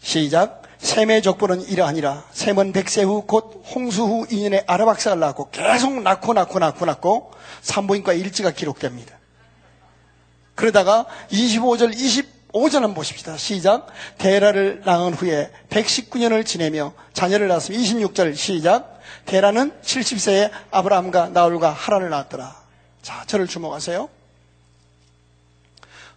시작. 0.00 0.62
셈의 0.78 1.22
족보는 1.22 1.62
이러하니라. 1.62 2.28
셈은 2.32 2.72
백세 2.72 3.02
후 3.02 3.22
곧 3.26 3.62
홍수 3.74 4.02
후 4.04 4.26
2년에 4.26 4.64
아르박사를 4.66 5.18
낳고 5.18 5.50
계속 5.50 6.02
낳고 6.02 6.34
낳고 6.34 6.58
낳고 6.58 6.84
낳고 6.84 7.32
산부인과 7.62 8.12
일지가 8.12 8.50
기록됩니다. 8.52 9.18
그러다가 10.54 11.06
25절 11.30 11.94
25절 12.54 12.74
한번 12.74 12.94
보십시다. 12.94 13.36
시작. 13.36 13.88
데라를 14.18 14.82
낳은 14.84 15.14
후에 15.14 15.50
119년을 15.70 16.46
지내며 16.46 16.92
자녀를 17.12 17.48
낳았으며 17.48 17.76
26절 17.78 18.36
시작. 18.36 19.00
데라는 19.26 19.72
70세에 19.82 20.50
아브라함과 20.70 21.30
나홀과 21.30 21.70
하란을 21.70 22.10
낳았더라. 22.10 22.56
자, 23.02 23.24
저를 23.26 23.46
주목하세요. 23.48 24.08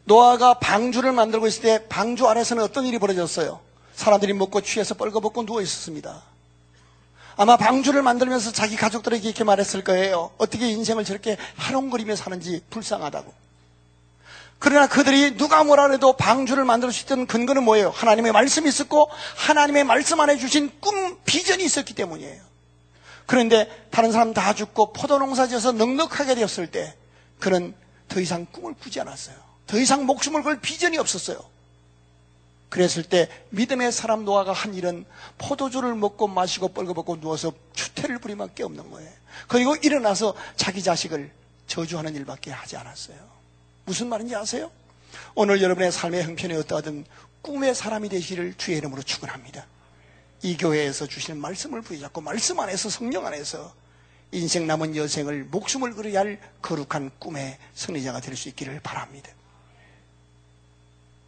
노아가 0.05 0.53
방주를 0.53 1.11
만들고 1.11 1.47
있을 1.47 1.61
때 1.63 1.87
방주 1.89 2.27
아래서는 2.27 2.63
어떤 2.63 2.85
일이 2.85 2.97
벌어졌어요? 2.97 3.59
사람들이 3.95 4.33
먹고 4.33 4.61
취해서 4.61 4.93
뻘거벗고 4.93 5.45
누워 5.45 5.61
있었습니다. 5.61 6.21
아마 7.35 7.57
방주를 7.57 8.01
만들면서 8.03 8.51
자기 8.51 8.75
가족들에게 8.75 9.27
이렇게 9.27 9.43
말했을 9.43 9.83
거예요. 9.83 10.31
어떻게 10.37 10.69
인생을 10.69 11.03
저렇게 11.03 11.37
해롱거리며 11.67 12.15
사는지 12.15 12.61
불쌍하다고. 12.69 13.46
그러나 14.59 14.87
그들이 14.87 15.37
누가 15.37 15.63
뭐라 15.63 15.91
해도 15.91 16.13
방주를 16.13 16.65
만들 16.65 16.91
수 16.91 17.03
있던 17.03 17.27
근거는 17.27 17.63
뭐예요? 17.63 17.89
하나님의 17.91 18.31
말씀이 18.31 18.67
있었고 18.67 19.09
하나님의 19.35 19.83
말씀 19.83 20.19
안에 20.19 20.37
주신 20.37 20.71
꿈, 20.79 21.17
비전이 21.25 21.63
있었기 21.63 21.93
때문이에요. 21.93 22.41
그런데 23.27 23.69
다른 23.91 24.11
사람 24.11 24.33
다 24.33 24.53
죽고 24.53 24.93
포도농사 24.93 25.47
지어서 25.47 25.73
넉넉하게 25.73 26.35
되었을 26.35 26.67
때 26.71 26.95
그는 27.39 27.75
더 28.07 28.19
이상 28.19 28.47
꿈을 28.51 28.73
꾸지 28.73 28.99
않았어요. 28.99 29.35
더 29.67 29.77
이상 29.77 30.05
목숨을 30.05 30.43
걸 30.43 30.59
비전이 30.59 30.97
없었어요. 30.97 31.37
그랬을 32.69 33.03
때 33.03 33.29
믿음의 33.49 33.91
사람 33.91 34.25
노아가 34.25 34.53
한 34.53 34.73
일은 34.73 35.05
포도주를 35.37 35.93
먹고 35.95 36.27
마시고 36.27 36.69
뻘거벗고 36.69 37.19
누워서 37.19 37.53
추태를 37.73 38.19
부리면 38.19 38.55
게 38.55 38.63
없는 38.63 38.91
거예요. 38.91 39.09
그리고 39.47 39.75
일어나서 39.75 40.33
자기 40.55 40.81
자식을 40.81 41.31
저주하는 41.67 42.15
일밖에 42.15 42.51
하지 42.51 42.75
않았어요. 42.75 43.36
무슨 43.87 44.09
말인지 44.09 44.35
아세요? 44.35 44.69
오늘 45.33 45.61
여러분의 45.61 45.93
삶의 45.93 46.23
형편이 46.23 46.53
어떠하든 46.55 47.05
꿈의 47.41 47.73
사람이 47.73 48.09
되시기를 48.09 48.55
주의 48.57 48.77
이름으로 48.77 49.01
축원합니다. 49.01 49.65
이 50.43 50.57
교회에서 50.57 51.07
주시는 51.07 51.39
말씀을 51.39 51.81
부여잡고 51.81 52.19
말씀 52.19 52.59
안에서 52.59 52.89
성령 52.89 53.25
안에서 53.25 53.73
인생 54.33 54.67
남은 54.67 54.97
여생을 54.97 55.45
목숨을 55.45 55.95
걸어야 55.95 56.19
할 56.19 56.37
거룩한 56.61 57.11
꿈의 57.17 57.57
승리자가 57.75 58.19
될 58.19 58.35
수 58.35 58.49
있기를 58.49 58.81
바랍니다. 58.81 59.31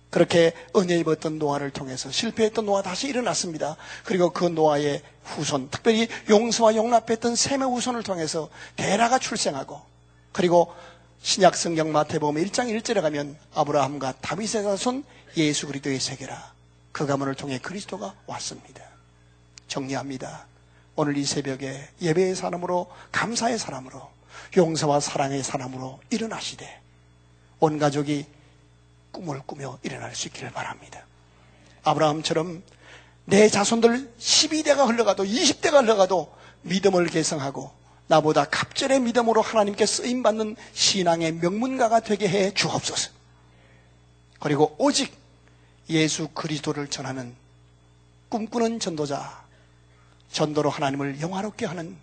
그렇게 0.10 0.51
은혜 0.76 0.97
입었던 0.97 1.39
노아를 1.39 1.70
통해서 1.72 2.12
실패했던 2.12 2.66
노아 2.66 2.82
다시 2.82 3.07
일어났습니다. 3.07 3.78
그리고 4.03 4.32
그 4.32 4.43
노아의 4.43 5.01
후손, 5.24 5.70
특별히 5.70 6.10
용서와 6.30 6.76
용납했던 6.76 7.38
셈의 7.38 7.70
후손을 7.70 8.03
통해서 8.03 8.49
대라가 8.76 9.18
출생하고 9.18 9.82
그리고 10.34 10.74
신약 11.22 11.57
성경 11.57 11.91
마태복음 11.91 12.41
1장 12.41 12.74
1절에 12.82 13.01
가면 13.01 13.38
아브라함과 13.53 14.13
다윗의 14.22 14.63
자손 14.63 15.03
예수 15.36 15.67
그리스도의 15.67 15.99
세계라 15.99 16.53
그 16.93 17.05
가문을 17.05 17.36
통해 17.36 17.59
그리스도가 17.59 18.15
왔습니다. 18.26 18.84
정리합니다. 19.67 20.47
오늘 20.95 21.17
이 21.17 21.26
새벽에 21.26 21.88
예배의 22.01 22.36
사람으로 22.36 22.89
감사의 23.11 23.59
사람으로 23.59 24.09
용서와 24.55 25.01
사랑의 25.01 25.43
사람으로 25.43 25.99
일어나시되 26.09 26.82
온 27.59 27.78
가족이 27.78 28.26
꿈을 29.11 29.41
꾸며 29.45 29.78
일어날 29.84 30.15
수 30.15 30.30
있기를 30.30 30.51
바랍니다. 30.51 31.05
아브라함처럼 31.84 32.63
내 33.26 33.49
자손들 33.49 34.13
12대가 34.17 34.88
흘러가도 34.88 35.26
20대가 35.26 35.84
흘러가도 35.84 36.34
믿음을 36.61 37.07
개성하고 37.07 37.78
나보다 38.10 38.45
갑절의 38.45 39.01
믿음으로 39.01 39.41
하나님께 39.41 39.86
쓰임받는 39.86 40.55
신앙의 40.74 41.34
명문가가 41.34 41.99
되게 41.99 42.28
해 42.28 42.51
주옵소서. 42.53 43.12
그리고 44.39 44.76
오직 44.80 45.16
예수 45.89 46.28
그리스도를 46.30 46.88
전하는 46.89 47.36
꿈꾸는 48.30 48.80
전도자, 48.80 49.43
전도로 50.32 50.72
하나님을 50.72 51.22
영화롭게 51.22 51.68
하는 51.68 51.95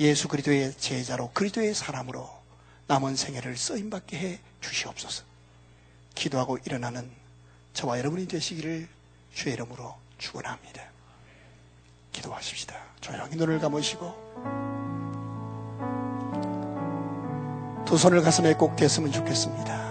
예수 0.00 0.26
그리스도의 0.28 0.74
제자로 0.78 1.30
그리스도의 1.32 1.74
사람으로 1.74 2.30
남은 2.86 3.16
생애를 3.16 3.58
쓰임받게 3.58 4.18
해 4.18 4.40
주시옵소서. 4.62 5.24
기도하고 6.14 6.58
일어나는 6.64 7.10
저와 7.74 7.98
여러분이 7.98 8.26
되시기를 8.26 8.88
주의 9.34 9.54
이름으로 9.54 9.94
축원합니다. 10.16 10.82
기도하십시다. 12.12 12.74
조용히 13.02 13.36
눈을 13.36 13.58
감으시고 13.58 14.95
두 17.86 17.96
손을 17.96 18.20
가슴에 18.20 18.54
꼭 18.54 18.76
댔으면 18.76 19.12
좋겠습니다. 19.12 19.86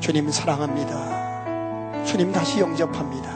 주님 0.00 0.30
사랑합니다. 0.32 2.04
주님 2.04 2.32
다시 2.32 2.58
영접합니다. 2.60 3.30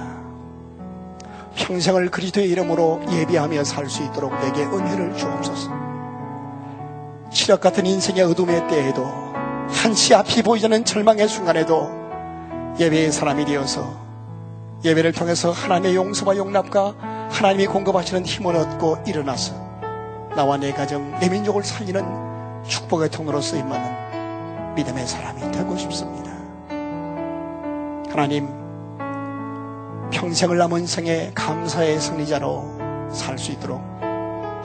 평생을 1.55 2.11
그리스도의 2.11 2.49
이름으로 2.51 3.03
예비하며 3.13 3.63
살 3.65 3.89
수 3.89 4.03
있도록 4.05 4.33
내게 4.41 4.65
은혜를 4.65 5.17
주옵소서. 5.17 5.71
시력 7.31 7.61
같은 7.61 7.85
인생의 7.87 8.23
어둠의 8.25 8.67
때에도 8.69 9.05
한치 9.69 10.15
앞이 10.15 10.43
보이지 10.43 10.67
않는 10.67 10.85
절망의 10.85 11.29
순간에도 11.29 11.91
예배의 12.81 13.13
사람이 13.13 13.45
되어서 13.45 13.95
예배를 14.85 15.13
통해서 15.13 15.51
하나님의 15.51 15.95
용서와 15.97 16.37
용납과 16.37 16.95
하나님이 17.31 17.67
공급하시는 17.67 18.25
힘을 18.25 18.57
얻고 18.57 18.99
일어나서 19.07 19.66
나와 20.37 20.59
내 20.59 20.71
가정, 20.71 21.19
내 21.19 21.29
민족을 21.31 21.65
살리는 21.65 22.65
축복의 22.65 23.09
통로로 23.11 23.41
쓰임받는 23.41 24.75
믿음의 24.75 25.07
사람이 25.07 25.51
되고 25.51 25.77
싶습니다. 25.79 26.31
하나님, 28.11 28.47
평생을 30.11 30.59
남은 30.59 30.87
생에 30.87 31.33
감사의 31.35 31.99
승리자로 32.01 32.77
살 33.11 33.39
수 33.39 33.53
있도록 33.53 33.81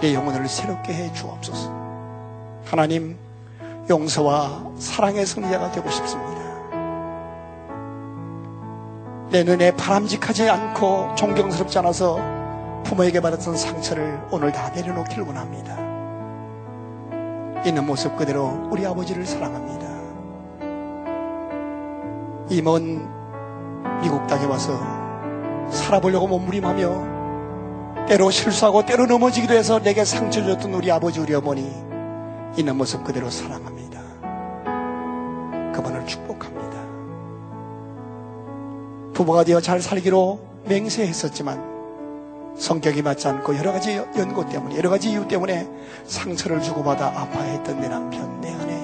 내 0.01 0.13
영혼을 0.13 0.47
새롭게 0.47 0.93
해 0.93 1.13
주옵소서. 1.13 1.71
하나님, 2.65 3.17
용서와 3.89 4.71
사랑의 4.77 5.25
승리자가 5.25 5.71
되고 5.71 5.89
싶습니다. 5.89 6.41
내 9.29 9.43
눈에 9.43 9.71
바람직하지 9.75 10.49
않고 10.49 11.15
존경스럽지 11.15 11.79
않아서 11.79 12.40
부모에게 12.83 13.21
받았던 13.21 13.55
상처를 13.55 14.19
오늘 14.31 14.51
다 14.51 14.69
내려놓기를 14.69 15.23
원합니다. 15.23 15.77
있는 17.65 17.85
모습 17.85 18.15
그대로 18.17 18.67
우리 18.71 18.85
아버지를 18.85 19.25
사랑합니다. 19.25 19.81
이 22.49 22.61
먼 22.61 23.07
미국 24.01 24.27
땅에 24.27 24.45
와서 24.45 24.77
살아보려고 25.69 26.27
몸부림하며 26.27 28.05
때로 28.07 28.29
실수하고 28.29 28.85
때로 28.85 29.05
넘어지기도 29.05 29.53
해서 29.53 29.79
내게 29.79 30.03
상처 30.03 30.43
줬던 30.43 30.73
우리 30.73 30.91
아버지 30.91 31.19
우리 31.21 31.33
어머니 31.33 31.71
있는 32.57 32.75
모습 32.75 33.03
그대로 33.05 33.29
사랑합니다. 33.29 34.01
그분을 35.73 36.05
축복합니다. 36.05 36.81
부부가 39.13 39.43
되어 39.45 39.61
잘 39.61 39.81
살기로 39.81 40.39
맹세했었지만 40.65 41.70
성격이 42.57 43.01
맞지 43.01 43.27
않고 43.27 43.57
여러 43.57 43.71
가지 43.71 43.95
연고 43.95 44.47
때문에 44.47 44.77
여러 44.77 44.89
가지 44.89 45.09
이유 45.09 45.27
때문에 45.27 45.67
상처를 46.05 46.61
주고받아 46.61 47.07
아파했던 47.07 47.79
내 47.79 47.87
남편 47.87 48.39
내 48.41 48.53
아내 48.53 48.79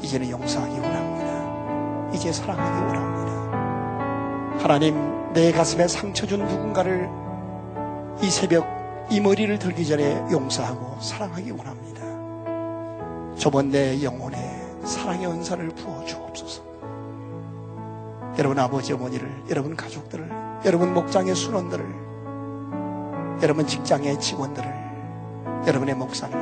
이제는 0.00 0.30
용서하기 0.30 0.78
원합니다. 0.80 2.12
이제 2.14 2.32
사랑하기 2.32 2.86
원합니다. 2.86 4.58
하나님 4.62 5.32
내 5.32 5.52
가슴에 5.52 5.86
상처 5.86 6.26
준 6.26 6.46
누군가를 6.46 7.08
이 8.22 8.30
새벽 8.30 8.66
이 9.10 9.20
머리를 9.20 9.58
들기 9.58 9.86
전에 9.86 10.24
용서하고 10.30 11.00
사랑하기 11.00 11.50
원합니다. 11.50 12.02
저번 13.36 13.70
내 13.70 14.02
영혼에 14.02 14.36
사랑의 14.84 15.26
은사를 15.28 15.68
부어 15.68 16.04
주옵소서. 16.04 16.62
여러분 18.38 18.58
아버지 18.58 18.92
어머니를 18.92 19.44
여러분 19.50 19.76
가족들을 19.76 20.30
여러분 20.64 20.94
목장의 20.94 21.34
순원들을 21.34 22.07
여러분 23.42 23.66
직장의 23.66 24.20
직원들을 24.20 24.88
여러분의 25.66 25.94
목사님을 25.94 26.40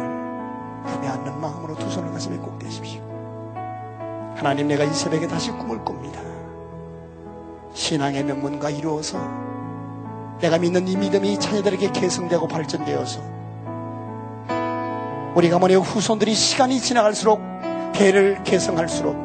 품에 0.87 1.09
안는 1.09 1.41
마음으로 1.41 1.75
두 1.75 1.91
손을 1.91 2.13
가슴에 2.13 2.37
꼭 2.39 2.59
대십시오. 2.59 3.03
하나님 4.37 4.69
내가 4.69 4.85
이 4.85 4.93
새벽에 4.93 5.27
다시 5.27 5.51
꿈을 5.51 5.85
꿉니다. 5.85 6.21
신앙의 7.75 8.25
명문과 8.25 8.71
이루어서 8.71 9.19
내가 10.41 10.59
믿는 10.59 10.89
이 10.89 10.97
믿음이 10.97 11.39
자녀들에게 11.39 11.93
계승되고 11.93 12.49
발전되어서 12.49 13.21
우리 15.35 15.51
가문의 15.51 15.77
후손들이 15.79 16.35
시간이 16.35 16.81
지나갈수록 16.81 17.41
대를 17.93 18.43
계승할수록 18.45 19.17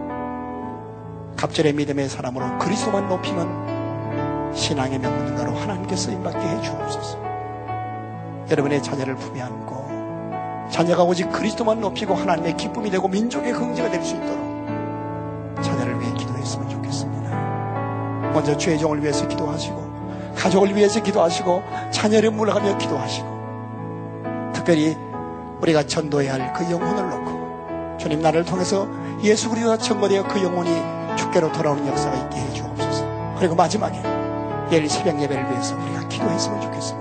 갑절의 1.38 1.74
믿음의 1.74 2.10
사람으로 2.10 2.58
그리스도만 2.58 3.08
높이는 3.08 4.54
신앙의 4.54 5.00
명문가로 5.00 5.54
하나님께 5.54 5.96
쓰임받게 5.96 6.40
해 6.40 6.62
주옵소서. 6.62 7.31
여러분의 8.52 8.84
자녀를 8.84 9.16
품에 9.16 9.42
안고 9.42 10.70
자녀가 10.70 11.04
오직 11.04 11.32
그리스도만 11.32 11.80
높이고 11.80 12.14
하나님의 12.14 12.58
기쁨이 12.58 12.90
되고 12.90 13.08
민족의 13.08 13.54
긍지가 13.54 13.90
될 13.90 14.04
수 14.04 14.16
있도록 14.16 14.42
자녀를 15.62 16.00
위해 16.00 16.12
기도했으면 16.14 16.70
좋겠습니다. 16.70 17.30
먼저 18.34 18.58
죄종을 18.58 19.02
위해서 19.02 19.28
기도하시고 19.28 19.92
가족을 20.36 20.76
위해서 20.76 21.02
기도하시고 21.02 21.64
자녀를 21.92 22.32
물러가며 22.32 22.78
기도하시고 22.78 24.52
특별히 24.54 24.98
우리가 25.62 25.84
전도해야 25.84 26.34
할 26.34 26.54
그 26.54 26.70
영혼을 26.72 27.10
놓고 27.10 27.98
주님 27.98 28.22
나를 28.22 28.44
통해서 28.46 28.88
예수 29.24 29.50
그리스도가 29.50 29.78
증거되어 29.78 30.28
그 30.28 30.44
영혼이 30.44 30.70
주께로 31.18 31.52
돌아오는 31.52 31.86
역사가 31.88 32.16
있게 32.18 32.38
해 32.38 32.54
주옵소서. 32.54 33.36
그리고 33.38 33.56
마지막에 33.56 34.02
내일 34.70 34.90
새벽 34.90 35.22
예배를 35.22 35.52
위해서 35.52 35.76
우리가 35.78 36.08
기도했으면 36.08 36.62
좋겠습니다. 36.62 37.01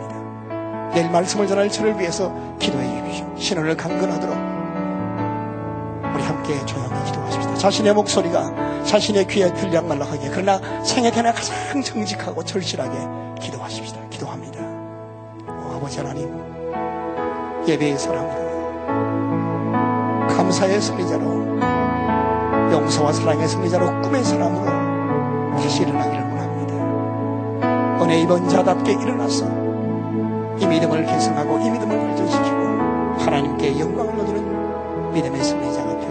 내일 0.94 1.10
말씀을 1.10 1.46
전할 1.46 1.70
저를 1.70 1.98
위해서 1.98 2.32
기도해 2.58 3.04
주십시오. 3.04 3.26
신원을 3.36 3.76
강건하도록 3.76 4.36
우리 6.14 6.22
함께 6.22 6.66
조용히 6.66 7.04
기도하십시다. 7.04 7.54
자신의 7.54 7.94
목소리가 7.94 8.82
자신의 8.84 9.26
귀에 9.28 9.52
들려 9.54 9.82
말락하게 9.82 10.30
그러나 10.30 10.60
생애견에 10.82 11.32
가장 11.32 11.82
정직하고 11.82 12.44
절실하게 12.44 12.96
기도하십시다. 13.40 14.00
기도합니다. 14.10 14.60
오, 15.48 15.76
아버지 15.76 15.98
하나님 15.98 16.28
예배의 17.68 17.98
사람으로 17.98 18.50
감사의 20.28 20.80
승리자로 20.80 21.60
용서와 22.72 23.12
사랑의 23.12 23.46
승리자로 23.48 24.02
꿈의 24.02 24.24
사람으로 24.24 24.64
다시 25.60 25.82
일어나기를 25.82 26.22
원합니다. 26.22 26.74
은혜 28.02 28.20
입은 28.22 28.48
자답게 28.48 28.92
일어나서 28.92 29.59
이 30.60 30.66
믿음을 30.66 31.06
개성하고 31.06 31.58
이 31.58 31.70
믿음을 31.70 31.98
발전시키고 31.98 32.56
하나님께 33.18 33.80
영광을 33.80 34.20
얻는 34.20 35.12
믿음의 35.14 35.42
승리자가 35.42 35.98
되게 36.00 36.09